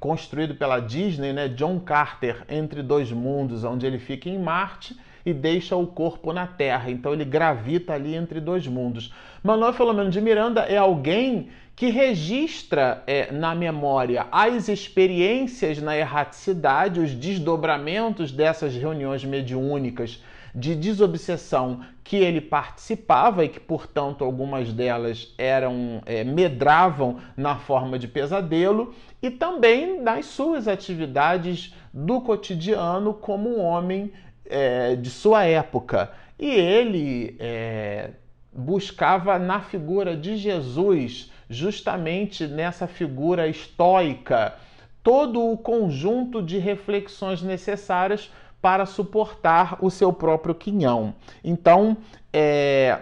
construído 0.00 0.54
pela 0.54 0.80
Disney, 0.80 1.32
né, 1.32 1.46
John 1.48 1.78
Carter, 1.78 2.42
Entre 2.48 2.82
Dois 2.82 3.12
Mundos, 3.12 3.62
onde 3.62 3.86
ele 3.86 3.98
fica 3.98 4.28
em 4.28 4.38
Marte 4.38 4.96
e 5.24 5.32
deixa 5.32 5.76
o 5.76 5.86
corpo 5.86 6.32
na 6.32 6.46
Terra. 6.46 6.90
Então 6.90 7.12
ele 7.12 7.24
gravita 7.24 7.92
ali 7.92 8.14
entre 8.14 8.40
dois 8.40 8.66
mundos. 8.66 9.12
Manuel 9.42 9.72
Filomeno 9.72 10.10
de 10.10 10.20
Miranda 10.20 10.62
é 10.62 10.76
alguém 10.76 11.48
que 11.76 11.88
registra 11.88 13.02
é, 13.06 13.32
na 13.32 13.54
memória 13.54 14.26
as 14.30 14.68
experiências 14.68 15.80
na 15.80 15.96
erraticidade, 15.96 17.00
os 17.00 17.14
desdobramentos 17.14 18.32
dessas 18.32 18.74
reuniões 18.74 19.24
mediúnicas 19.24 20.22
de 20.54 20.74
desobsessão 20.74 21.80
que 22.02 22.16
ele 22.16 22.40
participava 22.40 23.44
e 23.44 23.48
que, 23.48 23.60
portanto, 23.60 24.24
algumas 24.24 24.72
delas 24.72 25.32
eram 25.38 26.02
é, 26.04 26.24
medravam 26.24 27.18
na 27.36 27.56
forma 27.56 27.98
de 27.98 28.08
pesadelo 28.08 28.92
e 29.22 29.30
também 29.30 30.00
nas 30.00 30.26
suas 30.26 30.66
atividades 30.66 31.74
do 31.92 32.20
cotidiano 32.20 33.12
como 33.14 33.48
um 33.48 33.60
homem 33.60 34.12
é, 34.46 34.96
de 34.96 35.10
sua 35.10 35.44
época. 35.44 36.10
E 36.38 36.48
ele 36.48 37.36
é, 37.38 38.10
buscava 38.52 39.38
na 39.38 39.60
figura 39.60 40.16
de 40.16 40.36
Jesus, 40.36 41.30
justamente 41.48 42.46
nessa 42.46 42.86
figura 42.86 43.46
estoica, 43.46 44.54
todo 45.02 45.50
o 45.50 45.56
conjunto 45.56 46.42
de 46.42 46.58
reflexões 46.58 47.42
necessárias 47.42 48.30
para 48.60 48.84
suportar 48.84 49.78
o 49.80 49.90
seu 49.90 50.12
próprio 50.12 50.54
quinhão. 50.54 51.14
Então, 51.42 51.96
é, 52.32 53.00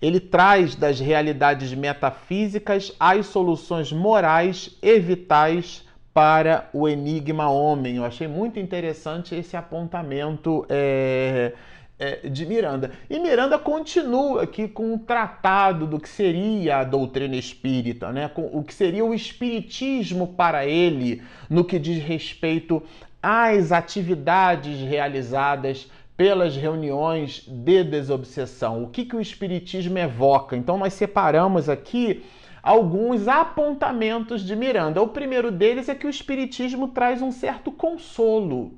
ele 0.00 0.20
traz 0.20 0.74
das 0.74 0.98
realidades 0.98 1.74
metafísicas 1.74 2.92
as 2.98 3.26
soluções 3.26 3.92
morais 3.92 4.76
e 4.82 4.98
vitais 4.98 5.84
para 6.12 6.68
o 6.72 6.88
enigma 6.88 7.50
homem. 7.50 7.96
Eu 7.96 8.04
achei 8.04 8.26
muito 8.26 8.58
interessante 8.58 9.34
esse 9.34 9.56
apontamento 9.56 10.66
é, 10.68 11.52
é, 11.98 12.28
de 12.28 12.46
Miranda. 12.46 12.90
E 13.08 13.18
Miranda 13.18 13.58
continua 13.58 14.42
aqui 14.42 14.66
com 14.66 14.94
um 14.94 14.98
tratado 14.98 15.86
do 15.86 16.00
que 16.00 16.08
seria 16.08 16.78
a 16.78 16.84
doutrina 16.84 17.36
espírita, 17.36 18.10
né? 18.10 18.28
com 18.28 18.46
o 18.52 18.64
que 18.64 18.74
seria 18.74 19.04
o 19.04 19.14
espiritismo 19.14 20.28
para 20.28 20.66
ele 20.66 21.22
no 21.48 21.64
que 21.64 21.78
diz 21.78 22.02
respeito 22.02 22.82
às 23.22 23.70
atividades 23.70 24.80
realizadas 24.80 25.90
pelas 26.20 26.54
reuniões 26.54 27.42
de 27.48 27.82
desobsessão. 27.82 28.82
O 28.82 28.88
que, 28.88 29.06
que 29.06 29.16
o 29.16 29.22
espiritismo 29.22 29.96
evoca? 29.96 30.54
Então 30.54 30.76
nós 30.76 30.92
separamos 30.92 31.66
aqui 31.66 32.22
alguns 32.62 33.26
apontamentos 33.26 34.44
de 34.44 34.54
Miranda. 34.54 35.00
O 35.00 35.08
primeiro 35.08 35.50
deles 35.50 35.88
é 35.88 35.94
que 35.94 36.06
o 36.06 36.10
Espiritismo 36.10 36.88
traz 36.88 37.22
um 37.22 37.32
certo 37.32 37.72
consolo 37.72 38.74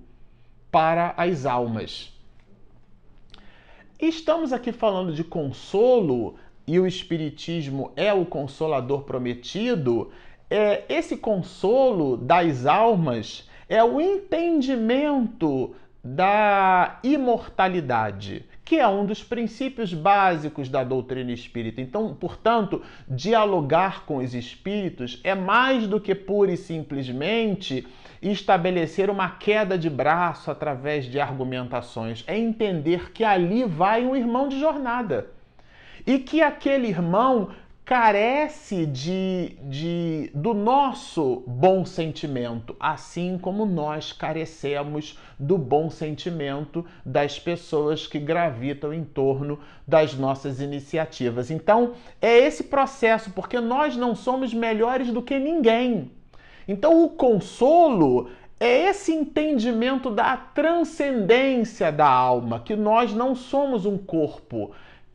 para 0.70 1.14
as 1.16 1.44
almas. 1.44 2.16
Estamos 3.98 4.52
aqui 4.52 4.70
falando 4.70 5.12
de 5.12 5.24
consolo 5.24 6.36
e 6.64 6.78
o 6.78 6.86
Espiritismo 6.86 7.90
é 7.96 8.14
o 8.14 8.24
consolador 8.24 9.02
prometido. 9.02 10.12
É, 10.48 10.84
esse 10.88 11.16
consolo 11.16 12.16
das 12.16 12.66
almas 12.66 13.50
é 13.68 13.82
o 13.82 14.00
entendimento 14.00 15.74
da 16.04 16.98
imortalidade 17.02 18.44
que 18.72 18.78
é 18.78 18.88
um 18.88 19.04
dos 19.04 19.22
princípios 19.22 19.92
básicos 19.92 20.66
da 20.66 20.82
doutrina 20.82 21.30
espírita. 21.30 21.82
Então, 21.82 22.14
portanto, 22.14 22.80
dialogar 23.06 24.06
com 24.06 24.16
os 24.16 24.34
espíritos 24.34 25.20
é 25.22 25.34
mais 25.34 25.86
do 25.86 26.00
que 26.00 26.14
pura 26.14 26.52
e 26.52 26.56
simplesmente 26.56 27.86
estabelecer 28.22 29.10
uma 29.10 29.28
queda 29.28 29.76
de 29.76 29.90
braço 29.90 30.50
através 30.50 31.04
de 31.04 31.20
argumentações. 31.20 32.24
É 32.26 32.38
entender 32.38 33.12
que 33.12 33.24
ali 33.24 33.64
vai 33.64 34.06
um 34.06 34.16
irmão 34.16 34.48
de 34.48 34.58
jornada. 34.58 35.26
E 36.06 36.18
que 36.18 36.40
aquele 36.40 36.88
irmão 36.88 37.50
carece 37.92 38.86
de, 38.86 39.54
de, 39.64 40.30
do 40.34 40.54
nosso 40.54 41.44
bom 41.46 41.84
sentimento, 41.84 42.74
assim 42.80 43.36
como 43.36 43.66
nós 43.66 44.14
carecemos 44.14 45.18
do 45.38 45.58
bom 45.58 45.90
sentimento 45.90 46.86
das 47.04 47.38
pessoas 47.38 48.06
que 48.06 48.18
gravitam 48.18 48.94
em 48.94 49.04
torno 49.04 49.58
das 49.86 50.14
nossas 50.14 50.58
iniciativas. 50.58 51.50
Então, 51.50 51.92
é 52.18 52.34
esse 52.34 52.64
processo, 52.64 53.30
porque 53.32 53.60
nós 53.60 53.94
não 53.94 54.16
somos 54.16 54.54
melhores 54.54 55.12
do 55.12 55.20
que 55.20 55.38
ninguém. 55.38 56.10
Então, 56.66 57.04
o 57.04 57.10
consolo 57.10 58.30
é 58.58 58.88
esse 58.88 59.12
entendimento 59.12 60.08
da 60.08 60.34
transcendência 60.34 61.92
da 61.92 62.08
alma, 62.08 62.60
que 62.60 62.74
nós 62.74 63.12
não 63.12 63.34
somos 63.34 63.84
um 63.84 63.98
corpo 63.98 64.72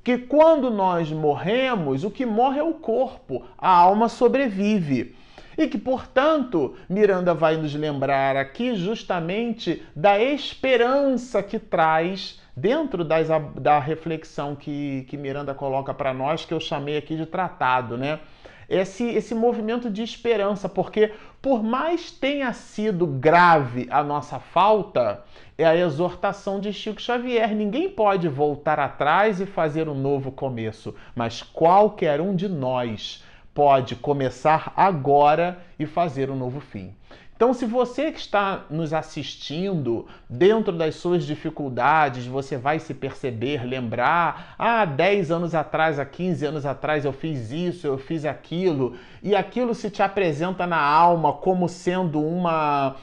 que 0.08 0.18
quando 0.18 0.72
nós 0.72 1.12
morremos, 1.12 2.06
o 2.06 2.10
que 2.10 2.26
morre 2.26 2.60
é 2.60 2.64
o 2.64 2.76
corpo, 2.76 3.44
a 3.58 3.70
alma 3.70 4.08
sobrevive. 4.08 5.14
E 5.58 5.68
que, 5.68 5.78
portanto, 5.78 6.78
Miranda 6.88 7.34
vai 7.34 7.58
nos 7.58 7.76
lembrar 7.76 8.38
aqui 8.38 8.74
justamente 8.74 9.84
da 9.94 10.18
esperança 10.18 11.44
que 11.44 11.60
traz 11.60 12.42
dentro 12.56 13.04
das, 13.04 13.28
da 13.60 13.80
reflexão 13.80 14.56
que, 14.56 15.06
que 15.10 15.18
Miranda 15.18 15.54
coloca 15.54 15.94
para 15.94 16.14
nós, 16.14 16.46
que 16.46 16.54
eu 16.54 16.60
chamei 16.62 16.96
aqui 16.96 17.18
de 17.18 17.26
tratado, 17.26 17.98
né? 17.98 18.22
Esse, 18.70 19.04
esse 19.04 19.36
movimento 19.36 19.90
de 19.90 20.04
esperança, 20.04 20.70
porque 20.70 21.12
por 21.48 21.64
mais 21.64 22.12
tenha 22.12 22.52
sido 22.52 23.08
grave 23.08 23.88
a 23.90 24.04
nossa 24.04 24.38
falta, 24.38 25.24
é 25.58 25.64
a 25.64 25.78
exortação 25.78 26.60
de 26.60 26.74
Chico 26.74 27.02
Xavier. 27.02 27.56
Ninguém 27.56 27.90
pode 27.90 28.28
voltar 28.28 28.78
atrás 28.82 29.40
e 29.40 29.46
fazer 29.46 29.88
um 29.88 29.94
novo 29.94 30.30
começo, 30.30 30.94
mas 31.16 31.42
qualquer 31.42 32.20
um 32.20 32.36
de 32.36 32.50
nós 32.50 33.24
pode 33.54 33.96
começar 33.96 34.74
agora 34.76 35.60
e 35.80 35.86
fazer 35.86 36.30
um 36.30 36.36
novo 36.36 36.60
fim. 36.60 36.94
Então, 37.38 37.54
se 37.54 37.68
você 37.68 38.12
que 38.12 38.20
está 38.20 38.66
nos 38.68 38.94
assistindo, 38.94 40.08
dentro 40.28 40.76
das 40.76 40.96
suas 40.96 41.24
dificuldades, 41.24 42.26
você 42.26 42.58
vai 42.58 42.80
se 42.80 42.96
perceber, 42.96 43.64
lembrar, 43.64 44.56
ah, 44.58 44.84
10 44.84 45.30
anos 45.30 45.54
atrás, 45.54 46.00
há 46.00 46.06
15 46.06 46.44
anos 46.48 46.66
atrás 46.66 47.06
eu 47.06 47.14
fiz 47.14 47.52
isso, 47.52 47.86
eu 47.86 48.00
fiz 48.00 48.26
aquilo, 48.26 48.96
e 49.22 49.36
aquilo 49.36 49.76
se 49.76 49.92
te 49.92 50.02
apresenta 50.02 50.66
na 50.66 50.82
alma 50.82 51.32
como 51.32 51.70
sendo 51.70 52.20
uma 52.20 52.96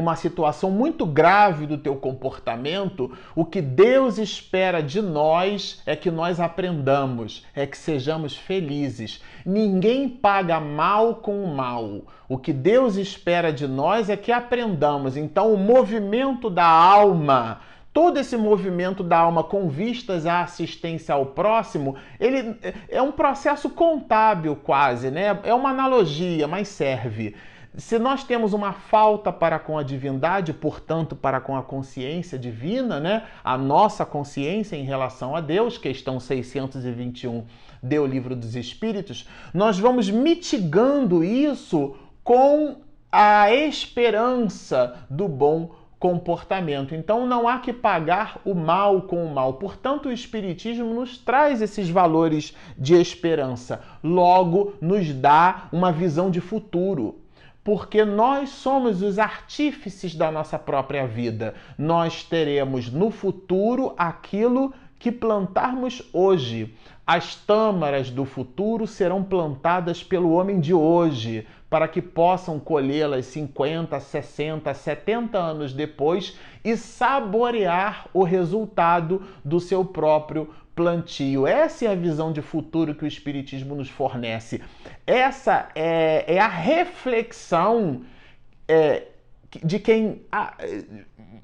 uma 0.00 0.16
situação 0.16 0.70
muito 0.70 1.06
grave 1.06 1.66
do 1.66 1.78
teu 1.78 1.96
comportamento, 1.96 3.10
o 3.34 3.44
que 3.44 3.60
Deus 3.60 4.18
espera 4.18 4.82
de 4.82 5.00
nós 5.00 5.82
é 5.86 5.96
que 5.96 6.10
nós 6.10 6.40
aprendamos, 6.40 7.44
é 7.54 7.66
que 7.66 7.76
sejamos 7.76 8.36
felizes. 8.36 9.22
Ninguém 9.44 10.08
paga 10.08 10.60
mal 10.60 11.16
com 11.16 11.46
mal. 11.46 12.02
O 12.28 12.36
que 12.38 12.52
Deus 12.52 12.96
espera 12.96 13.52
de 13.52 13.66
nós 13.66 14.10
é 14.10 14.16
que 14.16 14.32
aprendamos. 14.32 15.16
Então, 15.16 15.52
o 15.52 15.56
movimento 15.56 16.50
da 16.50 16.66
alma, 16.66 17.60
todo 17.92 18.18
esse 18.18 18.36
movimento 18.36 19.02
da 19.02 19.16
alma 19.16 19.42
com 19.42 19.68
vistas 19.68 20.26
à 20.26 20.42
assistência 20.42 21.14
ao 21.14 21.26
próximo, 21.26 21.96
ele 22.20 22.56
é 22.88 23.00
um 23.00 23.12
processo 23.12 23.70
contábil 23.70 24.56
quase, 24.56 25.10
né? 25.10 25.38
É 25.44 25.54
uma 25.54 25.70
analogia, 25.70 26.46
mas 26.46 26.68
serve. 26.68 27.34
Se 27.78 27.98
nós 27.98 28.24
temos 28.24 28.54
uma 28.54 28.72
falta 28.72 29.30
para 29.30 29.58
com 29.58 29.76
a 29.76 29.82
divindade, 29.82 30.54
portanto, 30.54 31.14
para 31.14 31.42
com 31.42 31.54
a 31.54 31.62
consciência 31.62 32.38
divina, 32.38 32.98
né? 32.98 33.24
A 33.44 33.58
nossa 33.58 34.06
consciência 34.06 34.76
em 34.76 34.84
relação 34.84 35.36
a 35.36 35.42
Deus, 35.42 35.76
questão 35.76 36.18
621 36.18 37.44
do 37.82 38.06
Livro 38.06 38.34
dos 38.34 38.56
Espíritos, 38.56 39.28
nós 39.52 39.78
vamos 39.78 40.08
mitigando 40.08 41.22
isso 41.22 41.94
com 42.24 42.76
a 43.12 43.52
esperança 43.52 45.04
do 45.10 45.28
bom 45.28 45.74
comportamento. 45.98 46.94
Então 46.94 47.26
não 47.26 47.46
há 47.46 47.58
que 47.58 47.74
pagar 47.74 48.40
o 48.42 48.54
mal 48.54 49.02
com 49.02 49.22
o 49.22 49.34
mal. 49.34 49.52
Portanto, 49.54 50.08
o 50.08 50.12
Espiritismo 50.12 50.94
nos 50.94 51.18
traz 51.18 51.60
esses 51.60 51.90
valores 51.90 52.56
de 52.78 52.94
esperança. 52.94 53.82
Logo, 54.02 54.72
nos 54.80 55.12
dá 55.12 55.68
uma 55.70 55.92
visão 55.92 56.30
de 56.30 56.40
futuro 56.40 57.25
porque 57.66 58.04
nós 58.04 58.50
somos 58.50 59.02
os 59.02 59.18
artífices 59.18 60.14
da 60.14 60.30
nossa 60.30 60.56
própria 60.56 61.04
vida. 61.04 61.52
Nós 61.76 62.22
teremos 62.22 62.92
no 62.92 63.10
futuro 63.10 63.92
aquilo 63.98 64.72
que 65.00 65.10
plantarmos 65.10 66.00
hoje. 66.12 66.72
As 67.04 67.34
tâmaras 67.34 68.08
do 68.08 68.24
futuro 68.24 68.86
serão 68.86 69.24
plantadas 69.24 70.00
pelo 70.00 70.30
homem 70.30 70.60
de 70.60 70.72
hoje, 70.72 71.44
para 71.68 71.88
que 71.88 72.00
possam 72.00 72.60
colhê-las 72.60 73.26
50, 73.26 73.98
60, 73.98 74.72
70 74.72 75.36
anos 75.36 75.72
depois 75.72 76.38
e 76.64 76.76
saborear 76.76 78.06
o 78.14 78.22
resultado 78.22 79.22
do 79.44 79.58
seu 79.58 79.84
próprio 79.84 80.48
plantio. 80.76 81.46
Essa 81.46 81.86
é 81.86 81.88
a 81.88 81.94
visão 81.94 82.30
de 82.30 82.42
futuro 82.42 82.94
que 82.94 83.04
o 83.04 83.08
Espiritismo 83.08 83.74
nos 83.74 83.88
fornece. 83.88 84.62
Essa 85.06 85.70
é, 85.74 86.34
é 86.34 86.38
a 86.38 86.46
reflexão 86.46 88.02
é, 88.68 89.04
de 89.64 89.78
quem 89.78 90.20
a, 90.30 90.54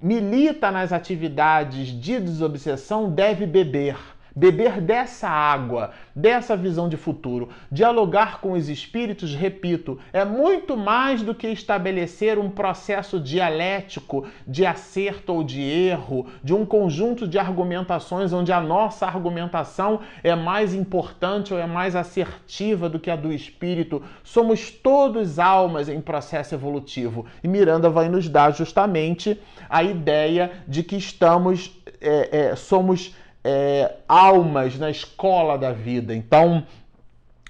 milita 0.02 0.70
nas 0.70 0.92
atividades 0.92 1.88
de 1.88 2.20
desobsessão 2.20 3.10
deve 3.10 3.46
beber 3.46 3.96
beber 4.34 4.80
dessa 4.80 5.28
água, 5.28 5.90
dessa 6.14 6.56
visão 6.56 6.88
de 6.88 6.96
futuro. 6.96 7.48
Dialogar 7.70 8.40
com 8.40 8.52
os 8.52 8.68
espíritos, 8.68 9.34
repito, 9.34 9.98
é 10.12 10.24
muito 10.24 10.76
mais 10.76 11.22
do 11.22 11.34
que 11.34 11.48
estabelecer 11.48 12.38
um 12.38 12.50
processo 12.50 13.20
dialético 13.20 14.26
de 14.46 14.64
acerto 14.64 15.32
ou 15.34 15.44
de 15.44 15.60
erro, 15.60 16.26
de 16.42 16.54
um 16.54 16.64
conjunto 16.64 17.26
de 17.26 17.38
argumentações 17.38 18.32
onde 18.32 18.52
a 18.52 18.60
nossa 18.60 19.06
argumentação 19.06 20.00
é 20.22 20.34
mais 20.34 20.74
importante 20.74 21.52
ou 21.52 21.60
é 21.60 21.66
mais 21.66 21.94
assertiva 21.94 22.88
do 22.88 22.98
que 22.98 23.10
a 23.10 23.16
do 23.16 23.32
espírito. 23.32 24.02
Somos 24.22 24.70
todos 24.70 25.38
almas 25.38 25.88
em 25.88 26.00
processo 26.00 26.54
evolutivo. 26.54 27.26
E 27.42 27.48
Miranda 27.48 27.90
vai 27.90 28.08
nos 28.08 28.28
dar 28.28 28.52
justamente 28.52 29.38
a 29.68 29.82
ideia 29.82 30.52
de 30.66 30.82
que 30.82 30.96
estamos, 30.96 31.70
é, 32.00 32.50
é, 32.50 32.56
somos 32.56 33.14
é, 33.44 33.96
almas 34.08 34.78
na 34.78 34.90
escola 34.90 35.58
da 35.58 35.72
vida. 35.72 36.14
Então, 36.14 36.66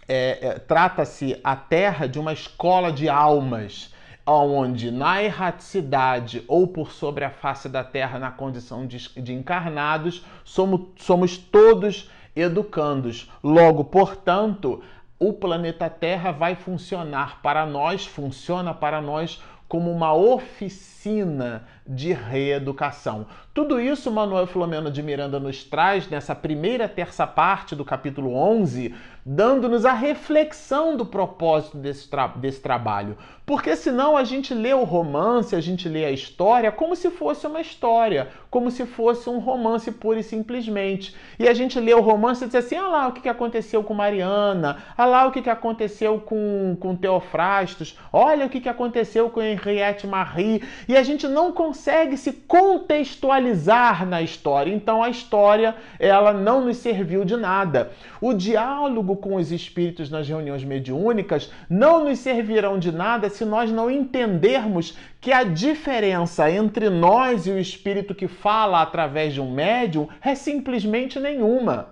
é, 0.09 0.38
é, 0.46 0.59
trata-se 0.59 1.38
a 1.42 1.55
Terra 1.55 2.07
de 2.07 2.18
uma 2.18 2.33
escola 2.33 2.92
de 2.92 3.09
almas, 3.09 3.92
onde 4.26 4.90
na 4.90 5.22
erraticidade 5.22 6.44
ou 6.46 6.66
por 6.66 6.92
sobre 6.92 7.24
a 7.24 7.31
face 7.31 7.68
da 7.68 7.83
Terra, 7.83 8.18
na 8.18 8.31
condição 8.31 8.87
de, 8.87 8.98
de 9.20 9.33
encarnados, 9.33 10.24
somos, 10.44 10.88
somos 10.96 11.37
todos 11.37 12.11
educandos. 12.35 13.31
Logo, 13.42 13.85
portanto, 13.85 14.83
o 15.18 15.33
planeta 15.33 15.88
Terra 15.90 16.33
vai 16.33 16.55
funcionar 16.55 17.40
para 17.42 17.66
nós, 17.66 18.07
funciona 18.07 18.72
para 18.72 19.00
nós 19.00 19.42
como 19.68 19.90
uma 19.90 20.12
oficina 20.12 21.66
de 21.94 22.12
reeducação. 22.12 23.26
Tudo 23.52 23.81
isso 23.81 24.11
Manuel 24.11 24.46
Filomeno 24.46 24.90
de 24.90 25.02
Miranda 25.02 25.38
nos 25.38 25.62
traz 25.62 26.09
nessa 26.09 26.35
primeira 26.35 26.88
terça 26.88 27.26
parte 27.26 27.76
do 27.76 27.85
capítulo 27.85 28.35
11, 28.35 28.94
dando-nos 29.24 29.85
a 29.85 29.92
reflexão 29.92 30.96
do 30.96 31.06
propósito 31.06 31.76
desse, 31.76 32.08
tra 32.08 32.26
desse 32.26 32.61
trabalho. 32.61 33.16
Porque 33.44 33.74
senão 33.74 34.16
a 34.16 34.24
gente 34.24 34.54
lê 34.54 34.72
o 34.72 34.85
romance, 34.85 35.54
a 35.54 35.61
gente 35.61 35.88
lê 35.88 36.04
a 36.04 36.11
história 36.11 36.70
como 36.70 36.94
se 36.94 37.11
fosse 37.11 37.46
uma 37.46 37.61
história, 37.61 38.28
como 38.48 38.70
se 38.70 38.87
fosse 38.87 39.28
um 39.28 39.38
romance 39.38 39.90
pura 39.90 40.20
e 40.20 40.22
simplesmente. 40.22 41.14
E 41.38 41.48
a 41.48 41.54
gente 41.54 41.78
lê 41.80 41.92
o 41.92 42.00
romance 42.00 42.44
e 42.44 42.46
diz 42.46 42.54
assim: 42.54 42.76
ah 42.76 42.88
lá 42.88 43.08
o 43.08 43.12
que 43.12 43.28
aconteceu 43.28 43.82
com 43.82 43.94
Mariana, 43.94 44.78
ah 44.96 45.04
lá 45.04 45.26
o 45.26 45.32
que 45.32 45.50
aconteceu 45.50 46.20
com, 46.20 46.76
com 46.78 46.94
Teofrastos, 46.94 47.98
olha 48.12 48.46
o 48.46 48.48
que 48.48 48.68
aconteceu 48.68 49.28
com 49.28 49.42
Henriette 49.42 50.06
Marie. 50.06 50.62
E 50.88 50.96
a 50.96 51.02
gente 51.02 51.26
não 51.26 51.52
consegue 51.52 52.16
se 52.16 52.32
contextualizar 52.32 54.06
na 54.06 54.22
história. 54.22 54.72
Então 54.72 55.02
a 55.02 55.11
história, 55.11 55.74
ela 55.98 56.32
não 56.32 56.64
nos 56.64 56.76
serviu 56.76 57.24
de 57.24 57.37
nada. 57.37 57.90
O 58.20 58.32
diálogo 58.32 59.12
com 59.16 59.37
os 59.37 59.53
espíritos 59.53 60.11
nas 60.11 60.29
reuniões 60.29 60.64
mediúnicas 60.64 61.51
não 61.68 62.05
nos 62.05 62.18
servirão 62.18 62.79
de 62.79 62.92
nada 62.92 63.29
se 63.29 63.44
nós 63.44 63.70
não 63.70 63.90
entendermos 63.90 64.96
que 65.20 65.33
a 65.33 65.44
diferença 65.44 66.51
entre 66.51 66.90
nós 66.90 67.46
e 67.46 67.51
o 67.51 67.59
espírito 67.59 68.14
que 68.14 68.29
fala 68.29 68.83
através 68.83 69.33
de 69.35 69.40
um 69.40 69.51
médium 69.51 70.09
é 70.20 70.35
simplesmente 70.35 71.18
nenhuma. 71.20 71.88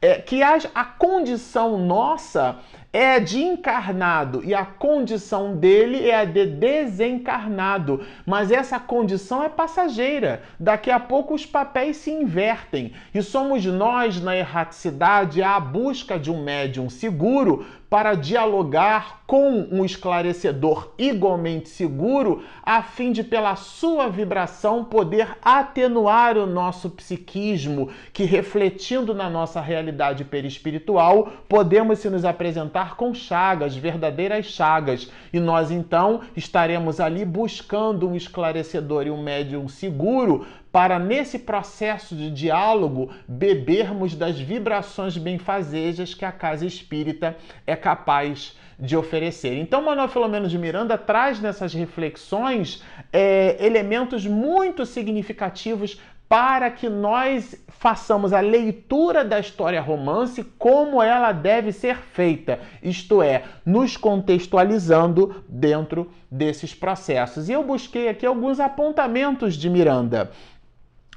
É, 0.00 0.16
que 0.16 0.42
a, 0.42 0.58
a 0.74 0.84
condição 0.84 1.78
nossa 1.78 2.58
é 2.92 3.18
de 3.18 3.42
encarnado 3.42 4.44
e 4.44 4.54
a 4.54 4.66
condição 4.66 5.56
dele 5.56 6.08
é 6.08 6.16
a 6.16 6.24
de 6.24 6.44
desencarnado. 6.44 8.04
Mas 8.26 8.50
essa 8.50 8.78
condição 8.78 9.42
é 9.42 9.48
passageira. 9.48 10.42
Daqui 10.60 10.90
a 10.90 11.00
pouco 11.00 11.32
os 11.34 11.46
papéis 11.46 11.96
se 11.96 12.10
invertem 12.10 12.92
e 13.14 13.22
somos 13.22 13.64
nós, 13.64 14.20
na 14.20 14.36
erraticidade, 14.36 15.42
à 15.42 15.58
busca 15.58 16.18
de 16.18 16.30
um 16.30 16.42
médium 16.42 16.90
seguro 16.90 17.64
para 17.92 18.14
dialogar 18.14 19.20
com 19.26 19.68
um 19.70 19.84
esclarecedor 19.84 20.94
igualmente 20.96 21.68
seguro, 21.68 22.42
a 22.62 22.82
fim 22.82 23.12
de, 23.12 23.22
pela 23.22 23.54
sua 23.54 24.08
vibração, 24.08 24.82
poder 24.82 25.36
atenuar 25.42 26.38
o 26.38 26.46
nosso 26.46 26.88
psiquismo, 26.88 27.90
que 28.10 28.24
refletindo 28.24 29.12
na 29.12 29.28
nossa 29.28 29.60
realidade 29.60 30.24
perispiritual, 30.24 31.32
podemos 31.46 31.98
se 31.98 32.08
nos 32.08 32.24
apresentar 32.24 32.96
com 32.96 33.12
chagas, 33.12 33.76
verdadeiras 33.76 34.46
chagas, 34.46 35.12
e 35.30 35.38
nós 35.38 35.70
então 35.70 36.22
estaremos 36.34 36.98
ali 36.98 37.26
buscando 37.26 38.08
um 38.08 38.16
esclarecedor 38.16 39.06
e 39.06 39.10
um 39.10 39.22
médium 39.22 39.68
seguro 39.68 40.46
para, 40.72 40.98
nesse 40.98 41.38
processo 41.38 42.16
de 42.16 42.30
diálogo, 42.30 43.10
bebermos 43.28 44.16
das 44.16 44.40
vibrações 44.40 45.18
benfazejas 45.18 46.14
que 46.14 46.24
a 46.24 46.32
casa 46.32 46.64
espírita 46.64 47.36
é 47.66 47.76
capaz 47.76 48.56
de 48.78 48.96
oferecer. 48.96 49.58
Então, 49.58 49.82
Manuel 49.82 50.08
Filomeno 50.08 50.48
de 50.48 50.58
Miranda 50.58 50.96
traz 50.96 51.38
nessas 51.38 51.74
reflexões 51.74 52.82
é, 53.12 53.56
elementos 53.64 54.26
muito 54.26 54.86
significativos 54.86 56.00
para 56.26 56.70
que 56.70 56.88
nós 56.88 57.54
façamos 57.68 58.32
a 58.32 58.40
leitura 58.40 59.22
da 59.22 59.38
história 59.38 59.82
romance 59.82 60.42
como 60.58 61.02
ela 61.02 61.30
deve 61.30 61.72
ser 61.72 61.98
feita, 61.98 62.58
isto 62.82 63.22
é, 63.22 63.44
nos 63.66 63.98
contextualizando 63.98 65.44
dentro 65.46 66.10
desses 66.30 66.74
processos. 66.74 67.50
E 67.50 67.52
eu 67.52 67.62
busquei 67.62 68.08
aqui 68.08 68.24
alguns 68.24 68.60
apontamentos 68.60 69.54
de 69.54 69.68
Miranda 69.68 70.30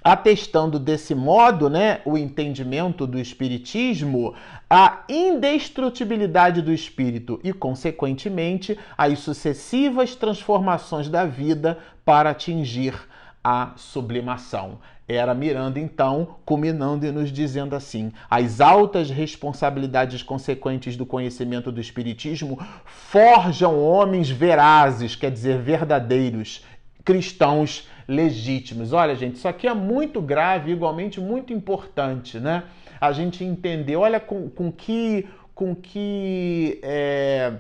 atestando 0.06 0.78
desse 0.78 1.16
modo, 1.16 1.68
né, 1.68 2.00
o 2.06 2.16
entendimento 2.16 3.08
do 3.08 3.18
espiritismo, 3.18 4.36
a 4.70 5.04
indestrutibilidade 5.10 6.62
do 6.62 6.72
espírito 6.72 7.40
e, 7.44 7.52
consequentemente, 7.52 8.78
as 8.96 9.18
sucessivas 9.18 10.14
transformações 10.14 11.10
da 11.10 11.26
vida 11.26 11.80
para 12.06 12.30
atingir 12.30 12.94
a 13.44 13.72
sublimação. 13.76 14.78
Era 15.08 15.34
Miranda, 15.34 15.80
então, 15.80 16.36
culminando 16.46 17.06
e 17.06 17.12
nos 17.12 17.32
dizendo 17.32 17.76
assim: 17.76 18.12
as 18.30 18.62
altas 18.62 19.10
responsabilidades 19.10 20.22
consequentes 20.22 20.96
do 20.96 21.06
conhecimento 21.06 21.72
do 21.72 21.82
Espiritismo 21.82 22.60
forjam 22.86 23.80
homens 23.80 24.30
verazes, 24.30 25.16
quer 25.16 25.32
dizer, 25.32 25.60
verdadeiros, 25.62 26.64
cristãos 27.06 27.88
legítimos. 28.08 28.92
Olha, 28.92 29.16
gente, 29.16 29.36
isso 29.36 29.48
aqui 29.48 29.68
é 29.68 29.74
muito 29.74 30.20
grave, 30.22 30.72
igualmente 30.72 31.22
muito 31.22 31.54
importante, 31.54 32.40
né? 32.40 32.64
A 33.00 33.12
gente 33.12 33.44
entender, 33.44 33.96
olha 33.96 34.20
com, 34.20 34.50
com 34.50 34.72
que. 34.72 35.28
Com 35.54 35.74
que 35.74 36.82
é, 36.84 37.54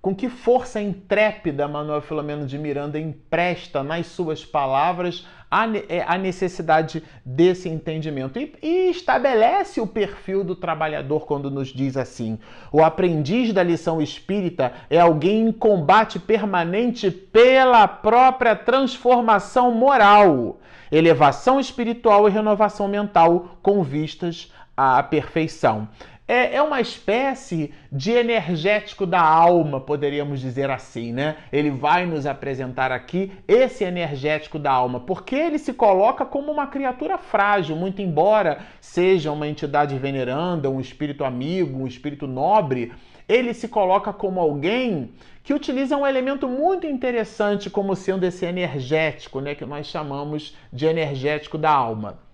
com 0.00 0.14
que 0.14 0.28
força 0.28 0.80
intrépida 0.80 1.66
Manuel 1.66 2.00
Filomeno 2.00 2.46
de 2.46 2.56
Miranda 2.56 2.98
empresta 2.98 3.82
nas 3.82 4.06
suas 4.06 4.44
palavras 4.44 5.26
a, 5.50 5.66
é, 5.88 6.04
a 6.06 6.16
necessidade 6.16 7.02
desse 7.24 7.68
entendimento? 7.68 8.38
E, 8.38 8.54
e, 8.62 8.90
estabelece 8.90 9.80
o 9.80 9.86
perfil 9.86 10.44
do 10.44 10.54
trabalhador 10.54 11.26
quando 11.26 11.50
nos 11.50 11.68
diz 11.68 11.96
assim: 11.96 12.38
o 12.72 12.82
aprendiz 12.82 13.52
da 13.52 13.62
lição 13.62 14.00
espírita 14.00 14.72
é 14.88 15.00
alguém 15.00 15.48
em 15.48 15.52
combate 15.52 16.18
permanente 16.18 17.10
pela 17.10 17.88
própria 17.88 18.54
transformação 18.54 19.72
moral, 19.72 20.60
elevação 20.92 21.58
espiritual 21.58 22.28
e 22.28 22.32
renovação 22.32 22.86
mental 22.86 23.58
com 23.60 23.82
vistas 23.82 24.52
à 24.76 25.02
perfeição 25.02 25.88
é, 26.28 26.56
é 26.56 26.62
uma 26.62 26.78
espécie 26.78 27.72
de 27.90 28.12
energético 28.12 29.06
da 29.06 29.20
alma, 29.20 29.80
poderíamos 29.80 30.40
dizer 30.40 30.70
assim, 30.70 31.10
né? 31.10 31.36
Ele 31.50 31.70
vai 31.70 32.04
nos 32.04 32.26
apresentar 32.26 32.92
aqui 32.92 33.32
esse 33.48 33.82
energético 33.82 34.58
da 34.58 34.70
alma, 34.70 35.00
porque 35.00 35.34
ele 35.34 35.58
se 35.58 35.72
coloca 35.72 36.26
como 36.26 36.52
uma 36.52 36.66
criatura 36.66 37.16
frágil, 37.16 37.74
muito 37.74 38.02
embora 38.02 38.58
seja 38.78 39.32
uma 39.32 39.48
entidade 39.48 39.96
veneranda, 39.98 40.68
um 40.68 40.80
espírito 40.80 41.24
amigo, 41.24 41.82
um 41.82 41.86
espírito 41.86 42.26
nobre, 42.26 42.92
ele 43.26 43.54
se 43.54 43.66
coloca 43.66 44.12
como 44.12 44.38
alguém 44.38 45.12
que 45.42 45.54
utiliza 45.54 45.96
um 45.96 46.06
elemento 46.06 46.46
muito 46.46 46.86
interessante 46.86 47.70
como 47.70 47.96
sendo 47.96 48.24
esse 48.24 48.44
energético, 48.44 49.40
né, 49.40 49.54
que 49.54 49.64
nós 49.64 49.86
chamamos 49.86 50.54
de 50.70 50.84
energético 50.84 51.56
da 51.56 51.70
alma. 51.70 52.27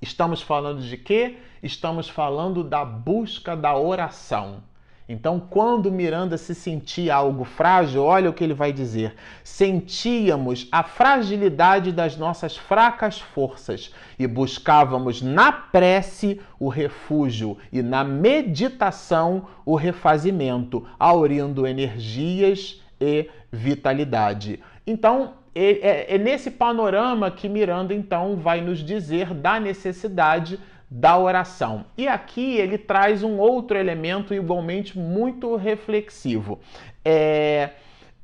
Estamos 0.00 0.40
falando 0.40 0.80
de 0.80 0.96
quê? 0.96 1.38
Estamos 1.62 2.08
falando 2.08 2.62
da 2.62 2.84
busca 2.84 3.56
da 3.56 3.76
oração. 3.76 4.62
Então, 5.08 5.40
quando 5.40 5.90
Miranda 5.90 6.36
se 6.36 6.54
sentia 6.54 7.14
algo 7.14 7.42
frágil, 7.42 8.04
olha 8.04 8.28
o 8.28 8.32
que 8.32 8.44
ele 8.44 8.52
vai 8.52 8.74
dizer: 8.74 9.14
sentíamos 9.42 10.68
a 10.70 10.82
fragilidade 10.82 11.92
das 11.92 12.16
nossas 12.18 12.58
fracas 12.58 13.18
forças 13.18 13.90
e 14.18 14.26
buscávamos 14.26 15.22
na 15.22 15.50
prece 15.50 16.42
o 16.60 16.68
refúgio 16.68 17.56
e 17.72 17.80
na 17.80 18.04
meditação 18.04 19.46
o 19.64 19.76
refazimento, 19.76 20.86
aurindo 20.98 21.66
energias 21.66 22.82
e 23.00 23.30
vitalidade. 23.50 24.60
Então, 24.86 25.37
é, 25.60 26.14
é 26.14 26.18
nesse 26.18 26.50
panorama 26.50 27.30
que 27.30 27.48
Miranda 27.48 27.92
então 27.94 28.36
vai 28.36 28.60
nos 28.60 28.78
dizer 28.78 29.34
da 29.34 29.58
necessidade 29.58 30.58
da 30.90 31.18
oração. 31.18 31.84
E 31.96 32.08
aqui 32.08 32.56
ele 32.56 32.78
traz 32.78 33.22
um 33.22 33.38
outro 33.38 33.76
elemento 33.76 34.32
igualmente 34.32 34.98
muito 34.98 35.54
reflexivo. 35.56 36.58
É, 37.04 37.70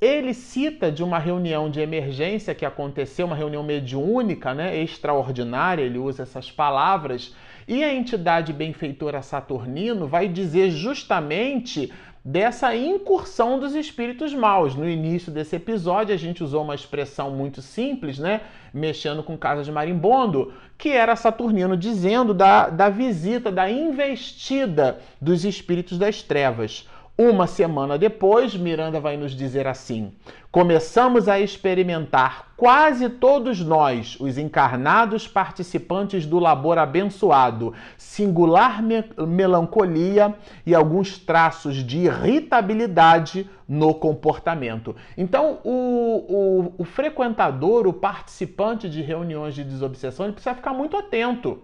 ele 0.01 0.35
cita 0.35 0.91
de 0.91 1.03
uma 1.03 1.19
reunião 1.19 1.71
de 1.71 1.81
emergência 1.81 2.55
que 2.55 2.65
aconteceu, 2.65 3.27
uma 3.27 3.37
reunião 3.37 3.63
mediúnica, 3.63 4.55
né, 4.55 4.77
extraordinária, 4.83 5.83
ele 5.83 5.99
usa 5.99 6.23
essas 6.23 6.51
palavras, 6.51 7.35
e 7.67 7.83
a 7.83 7.95
entidade 7.95 8.53
benfeitora 8.53 9.23
Saturnino 9.23 10.07
vai 10.07 10.29
dizer 10.29 10.71
justamente 10.71 11.91
dessa 12.25 12.75
incursão 12.75 13.59
dos 13.59 13.75
espíritos 13.75 14.33
maus. 14.33 14.75
No 14.75 14.89
início 14.89 15.31
desse 15.31 15.57
episódio, 15.57 16.15
a 16.15 16.19
gente 16.19 16.43
usou 16.43 16.63
uma 16.63 16.75
expressão 16.75 17.31
muito 17.31 17.61
simples, 17.61 18.19
né? 18.19 18.41
Mexendo 18.73 19.23
com 19.23 19.37
casa 19.37 19.63
de 19.63 19.71
marimbondo, 19.71 20.53
que 20.79 20.89
era 20.89 21.15
Saturnino 21.17 21.77
dizendo 21.77 22.33
da, 22.33 22.71
da 22.71 22.89
visita, 22.89 23.53
da 23.53 23.71
investida 23.71 24.99
dos 25.21 25.45
espíritos 25.45 25.99
das 25.99 26.23
trevas. 26.23 26.89
Uma 27.17 27.47
semana 27.47 27.97
depois, 27.97 28.57
Miranda 28.57 28.99
vai 28.99 29.17
nos 29.17 29.37
dizer 29.37 29.69
assim: 29.69 30.13
começamos 30.51 31.29
a 31.29 31.39
experimentar 31.39 32.49
quase 32.57 33.09
todos 33.09 33.61
nós, 33.61 34.17
os 34.19 34.37
encarnados 34.37 35.29
participantes 35.29 36.27
do 36.27 36.41
labor 36.41 36.77
abençoado, 36.77 37.73
singular 37.97 38.83
me 38.83 39.05
melancolia 39.29 40.35
e 40.67 40.75
alguns 40.75 41.17
traços 41.17 41.77
de 41.77 41.99
irritabilidade 41.99 43.49
no 43.69 43.95
comportamento. 43.95 44.97
Então, 45.17 45.61
o, 45.63 46.73
o, 46.79 46.83
o 46.83 46.85
frequentador, 46.85 47.87
o 47.87 47.93
participante 47.93 48.91
de 48.91 49.03
reuniões 49.03 49.55
de 49.55 49.63
desobsessão, 49.63 50.27
ele 50.27 50.33
precisa 50.33 50.57
ficar 50.57 50.75
muito 50.75 50.97
atento 50.97 51.63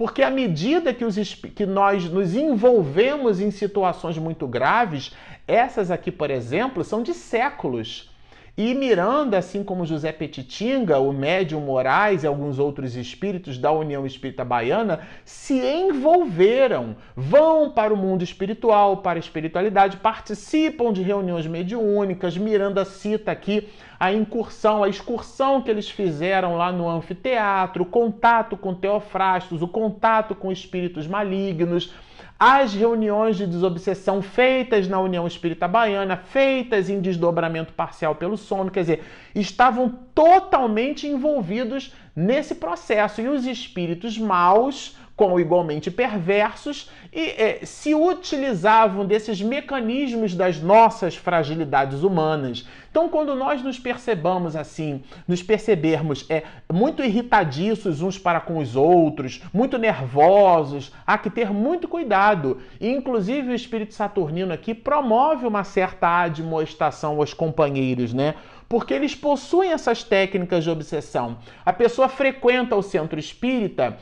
porque 0.00 0.22
à 0.22 0.30
medida 0.30 0.94
que, 0.94 1.04
os, 1.04 1.34
que 1.34 1.66
nós 1.66 2.08
nos 2.08 2.34
envolvemos 2.34 3.38
em 3.38 3.50
situações 3.50 4.16
muito 4.16 4.48
graves, 4.48 5.12
essas 5.46 5.90
aqui, 5.90 6.10
por 6.10 6.30
exemplo, 6.30 6.82
são 6.82 7.02
de 7.02 7.12
séculos. 7.12 8.09
E 8.56 8.74
Miranda, 8.74 9.38
assim 9.38 9.62
como 9.62 9.86
José 9.86 10.12
Petitinga, 10.12 10.98
o 10.98 11.12
médium 11.12 11.60
Moraes 11.60 12.22
e 12.22 12.26
alguns 12.26 12.58
outros 12.58 12.96
espíritos 12.96 13.56
da 13.56 13.70
União 13.70 14.04
Espírita 14.04 14.44
Baiana, 14.44 15.00
se 15.24 15.54
envolveram, 15.54 16.96
vão 17.16 17.70
para 17.70 17.94
o 17.94 17.96
mundo 17.96 18.22
espiritual, 18.22 18.98
para 18.98 19.18
a 19.18 19.20
espiritualidade, 19.20 19.96
participam 19.98 20.92
de 20.92 21.02
reuniões 21.02 21.46
mediúnicas. 21.46 22.36
Miranda 22.36 22.84
cita 22.84 23.30
aqui 23.30 23.68
a 23.98 24.12
incursão, 24.12 24.82
a 24.82 24.88
excursão 24.88 25.60
que 25.62 25.70
eles 25.70 25.88
fizeram 25.88 26.56
lá 26.56 26.72
no 26.72 26.88
anfiteatro, 26.88 27.84
o 27.84 27.86
contato 27.86 28.56
com 28.56 28.74
teofrastos, 28.74 29.62
o 29.62 29.68
contato 29.68 30.34
com 30.34 30.50
espíritos 30.50 31.06
malignos 31.06 31.92
as 32.38 32.72
reuniões 32.74 33.36
de 33.36 33.46
desobsessão 33.46 34.22
feitas 34.22 34.88
na 34.88 35.00
União 35.00 35.26
Espírita 35.26 35.68
Baiana, 35.68 36.16
feitas 36.16 36.88
em 36.88 37.00
desdobramento 37.00 37.72
parcial 37.72 38.14
pelo 38.14 38.36
sono, 38.36 38.70
quer 38.70 38.80
dizer, 38.80 39.04
estavam 39.34 39.88
totalmente 40.14 41.06
envolvidos 41.06 41.92
nesse 42.14 42.54
processo. 42.54 43.20
E 43.20 43.28
os 43.28 43.46
espíritos 43.46 44.18
maus 44.18 44.96
como 45.20 45.38
igualmente 45.38 45.90
perversos, 45.90 46.90
e 47.12 47.20
é, 47.20 47.60
se 47.62 47.94
utilizavam 47.94 49.04
desses 49.04 49.42
mecanismos 49.42 50.34
das 50.34 50.62
nossas 50.62 51.14
fragilidades 51.14 52.02
humanas. 52.02 52.66
Então, 52.90 53.06
quando 53.06 53.34
nós 53.34 53.62
nos 53.62 53.78
percebamos 53.78 54.56
assim, 54.56 55.02
nos 55.28 55.42
percebermos 55.42 56.24
é, 56.30 56.44
muito 56.72 57.04
irritadiços 57.04 58.00
uns 58.00 58.16
para 58.16 58.40
com 58.40 58.56
os 58.56 58.74
outros, 58.74 59.42
muito 59.52 59.76
nervosos, 59.76 60.90
há 61.06 61.18
que 61.18 61.28
ter 61.28 61.52
muito 61.52 61.86
cuidado. 61.86 62.56
E, 62.80 62.88
inclusive, 62.88 63.50
o 63.50 63.54
espírito 63.54 63.92
saturnino 63.92 64.54
aqui 64.54 64.72
promove 64.72 65.46
uma 65.46 65.64
certa 65.64 66.22
admoestação 66.22 67.18
aos 67.18 67.34
companheiros, 67.34 68.14
né? 68.14 68.36
porque 68.70 68.94
eles 68.94 69.16
possuem 69.16 69.72
essas 69.72 70.04
técnicas 70.04 70.62
de 70.62 70.70
obsessão. 70.70 71.38
A 71.66 71.72
pessoa 71.72 72.08
frequenta 72.08 72.76
o 72.76 72.82
centro 72.82 73.18
espírita 73.18 73.98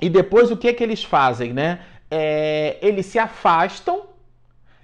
e 0.00 0.08
depois 0.08 0.50
o 0.50 0.56
que 0.56 0.68
é 0.68 0.72
que 0.72 0.82
eles 0.82 1.04
fazem, 1.04 1.52
né? 1.52 1.80
É, 2.10 2.78
eles 2.82 3.06
se 3.06 3.18
afastam 3.18 4.02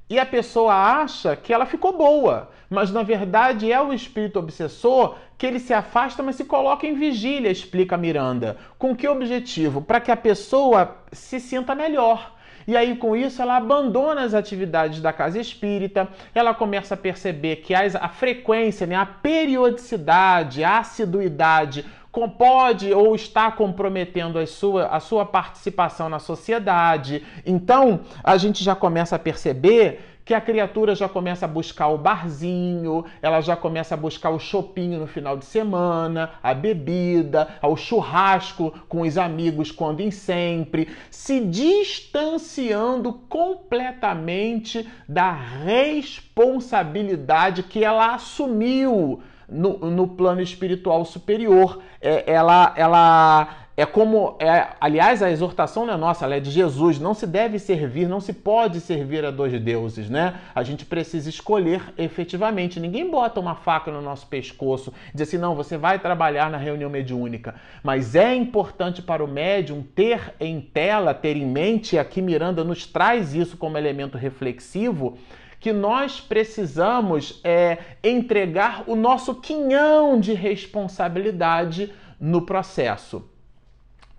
e 0.09 0.19
a 0.19 0.27
pessoa 0.27 0.73
acha 0.75 1.35
que 1.35 1.53
ela 1.53 1.67
ficou 1.67 1.97
boa, 1.97 2.51
mas 2.71 2.93
na 2.93 3.03
verdade 3.03 3.73
é 3.73 3.81
o 3.81 3.93
espírito 3.93 4.39
obsessor 4.39 5.17
que 5.37 5.47
ele 5.47 5.59
se 5.59 5.75
afasta, 5.75 6.23
mas 6.23 6.37
se 6.37 6.45
coloca 6.45 6.87
em 6.87 6.95
vigília, 6.95 7.51
explica 7.51 7.97
Miranda. 7.97 8.57
Com 8.79 8.95
que 8.95 9.09
objetivo? 9.09 9.83
Para 9.83 10.01
que 10.01 10.11
a 10.11 10.17
pessoa 10.17 10.97
se 11.13 11.41
sinta 11.41 11.75
melhor. 11.75 12.37
E 12.67 12.77
aí, 12.77 12.97
com 12.97 13.15
isso, 13.15 13.41
ela 13.41 13.57
abandona 13.57 14.23
as 14.23 14.35
atividades 14.35 15.01
da 15.01 15.13
casa 15.13 15.39
espírita, 15.39 16.09
ela 16.35 16.53
começa 16.53 16.95
a 16.95 16.97
perceber 16.97 17.57
que 17.57 17.73
a 17.73 18.09
frequência, 18.09 18.87
né, 18.87 18.97
a 18.97 19.07
periodicidade, 19.07 20.65
a 20.65 20.79
assiduidade 20.79 21.85
pode 22.25 22.95
ou 22.95 23.15
está 23.15 23.51
comprometendo 23.51 24.39
a 24.39 24.47
sua, 24.47 24.87
a 24.87 24.99
sua 25.01 25.27
participação 25.27 26.09
na 26.09 26.19
sociedade. 26.19 27.23
Então, 27.45 28.01
a 28.25 28.39
gente 28.39 28.65
já 28.65 28.75
começa 28.75 29.17
a 29.17 29.19
perceber 29.19 30.01
que 30.25 30.33
a 30.35 30.41
criatura 30.41 30.95
já 30.97 31.09
começa 31.09 31.45
a 31.45 31.49
buscar 31.49 31.87
o 31.87 31.99
barzinho, 31.99 33.05
ela 33.23 33.41
já 33.41 33.55
começa 33.55 33.95
a 33.95 33.97
buscar 33.97 34.31
o 34.31 34.41
shopping 34.41 34.97
no 34.97 35.07
final 35.07 35.37
de 35.37 35.45
semana, 35.45 36.33
a 36.43 36.53
bebida, 36.53 37.47
o 37.63 37.77
churrasco 37.77 38.75
com 38.89 39.03
os 39.03 39.17
amigos 39.17 39.71
quando 39.71 40.01
em 40.01 40.11
sempre, 40.11 40.89
se 41.13 41.39
distanciando 41.39 43.13
completamente 43.29 44.85
da 45.09 45.31
responsabilidade 45.31 47.63
que 47.63 47.85
ela 47.85 48.15
assumiu 48.15 49.23
no, 49.49 49.79
no 49.91 50.09
plano 50.09 50.41
espiritual 50.41 51.05
superior. 51.05 51.81
É, 52.01 52.31
ela, 52.33 52.73
ela 52.77 53.67
é 53.77 53.85
como, 53.85 54.37
é, 54.41 54.69
aliás, 54.81 55.23
a 55.23 55.31
exortação 55.31 55.85
não 55.85 55.93
é 55.93 55.97
nossa, 55.99 56.25
ela 56.25 56.37
é 56.37 56.41
de 56.41 56.51
Jesus. 56.51 56.99
Não 56.99 57.13
se 57.13 57.27
deve 57.27 57.59
servir, 57.59 58.09
não 58.09 58.21
se 58.21 58.33
pode 58.33 58.81
servir 58.81 59.23
a 59.23 59.31
dois 59.31 59.53
deuses, 59.61 60.09
né? 60.09 60.41
A 60.55 60.63
gente 60.63 60.87
precisa 60.87 61.29
escolher 61.29 61.83
efetivamente. 61.99 62.81
Ninguém 62.81 63.11
bota 63.11 63.39
uma 63.39 63.55
faca 63.55 63.91
no 63.91 64.01
nosso 64.01 64.27
pescoço 64.29 64.93
diz 65.13 65.29
assim, 65.29 65.37
não, 65.37 65.55
você 65.55 65.77
vai 65.77 65.99
trabalhar 65.99 66.51
na 66.51 66.57
reunião 66.57 66.89
mediúnica. 66.89 67.55
Mas 67.83 68.15
é 68.15 68.35
importante 68.35 69.03
para 69.03 69.23
o 69.23 69.29
médium 69.29 69.83
ter 69.83 70.35
em 70.41 70.59
tela, 70.59 71.13
ter 71.13 71.37
em 71.37 71.47
mente, 71.47 71.99
aqui 71.99 72.23
Miranda 72.23 72.65
nos 72.65 72.87
traz 72.87 73.35
isso 73.35 73.59
como 73.59 73.77
elemento 73.77 74.17
reflexivo, 74.17 75.19
que 75.67 75.73
nós 75.73 76.21
precisamos 76.21 77.41
é, 77.43 77.79
entregar 78.05 78.85
o 78.87 78.95
nosso 78.95 79.35
quinhão 79.35 80.21
de 80.21 80.33
responsabilidade 80.33 81.93
no 82.21 82.43
processo. 82.43 83.29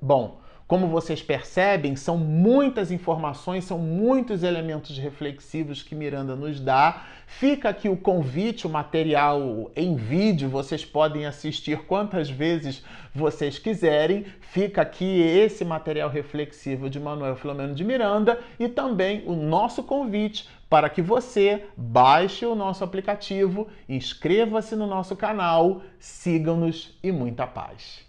Bom, 0.01 0.41
como 0.67 0.89
vocês 0.89 1.21
percebem, 1.21 1.95
são 1.95 2.17
muitas 2.17 2.91
informações, 2.91 3.63
são 3.63 3.79
muitos 3.79 4.43
elementos 4.43 4.97
reflexivos 4.97 5.81
que 5.81 5.95
Miranda 5.95 6.35
nos 6.35 6.59
dá. 6.59 7.03
Fica 7.25 7.69
aqui 7.69 7.87
o 7.87 7.95
convite, 7.95 8.67
o 8.67 8.69
material 8.69 9.71
em 9.73 9.95
vídeo, 9.95 10.49
vocês 10.49 10.83
podem 10.83 11.25
assistir 11.25 11.85
quantas 11.85 12.29
vezes 12.29 12.83
vocês 13.15 13.57
quiserem. 13.57 14.25
Fica 14.41 14.81
aqui 14.81 15.21
esse 15.21 15.63
material 15.63 16.09
reflexivo 16.09 16.89
de 16.89 16.99
Manuel 16.99 17.37
Filomeno 17.37 17.73
de 17.73 17.85
Miranda 17.85 18.37
e 18.59 18.67
também 18.67 19.23
o 19.25 19.33
nosso 19.33 19.81
convite 19.83 20.49
para 20.69 20.89
que 20.89 21.01
você 21.01 21.65
baixe 21.75 22.45
o 22.45 22.55
nosso 22.55 22.83
aplicativo, 22.83 23.67
inscreva-se 23.87 24.75
no 24.75 24.87
nosso 24.87 25.15
canal, 25.15 25.81
siga-nos 25.99 26.97
e 27.01 27.11
muita 27.11 27.47
paz. 27.47 28.05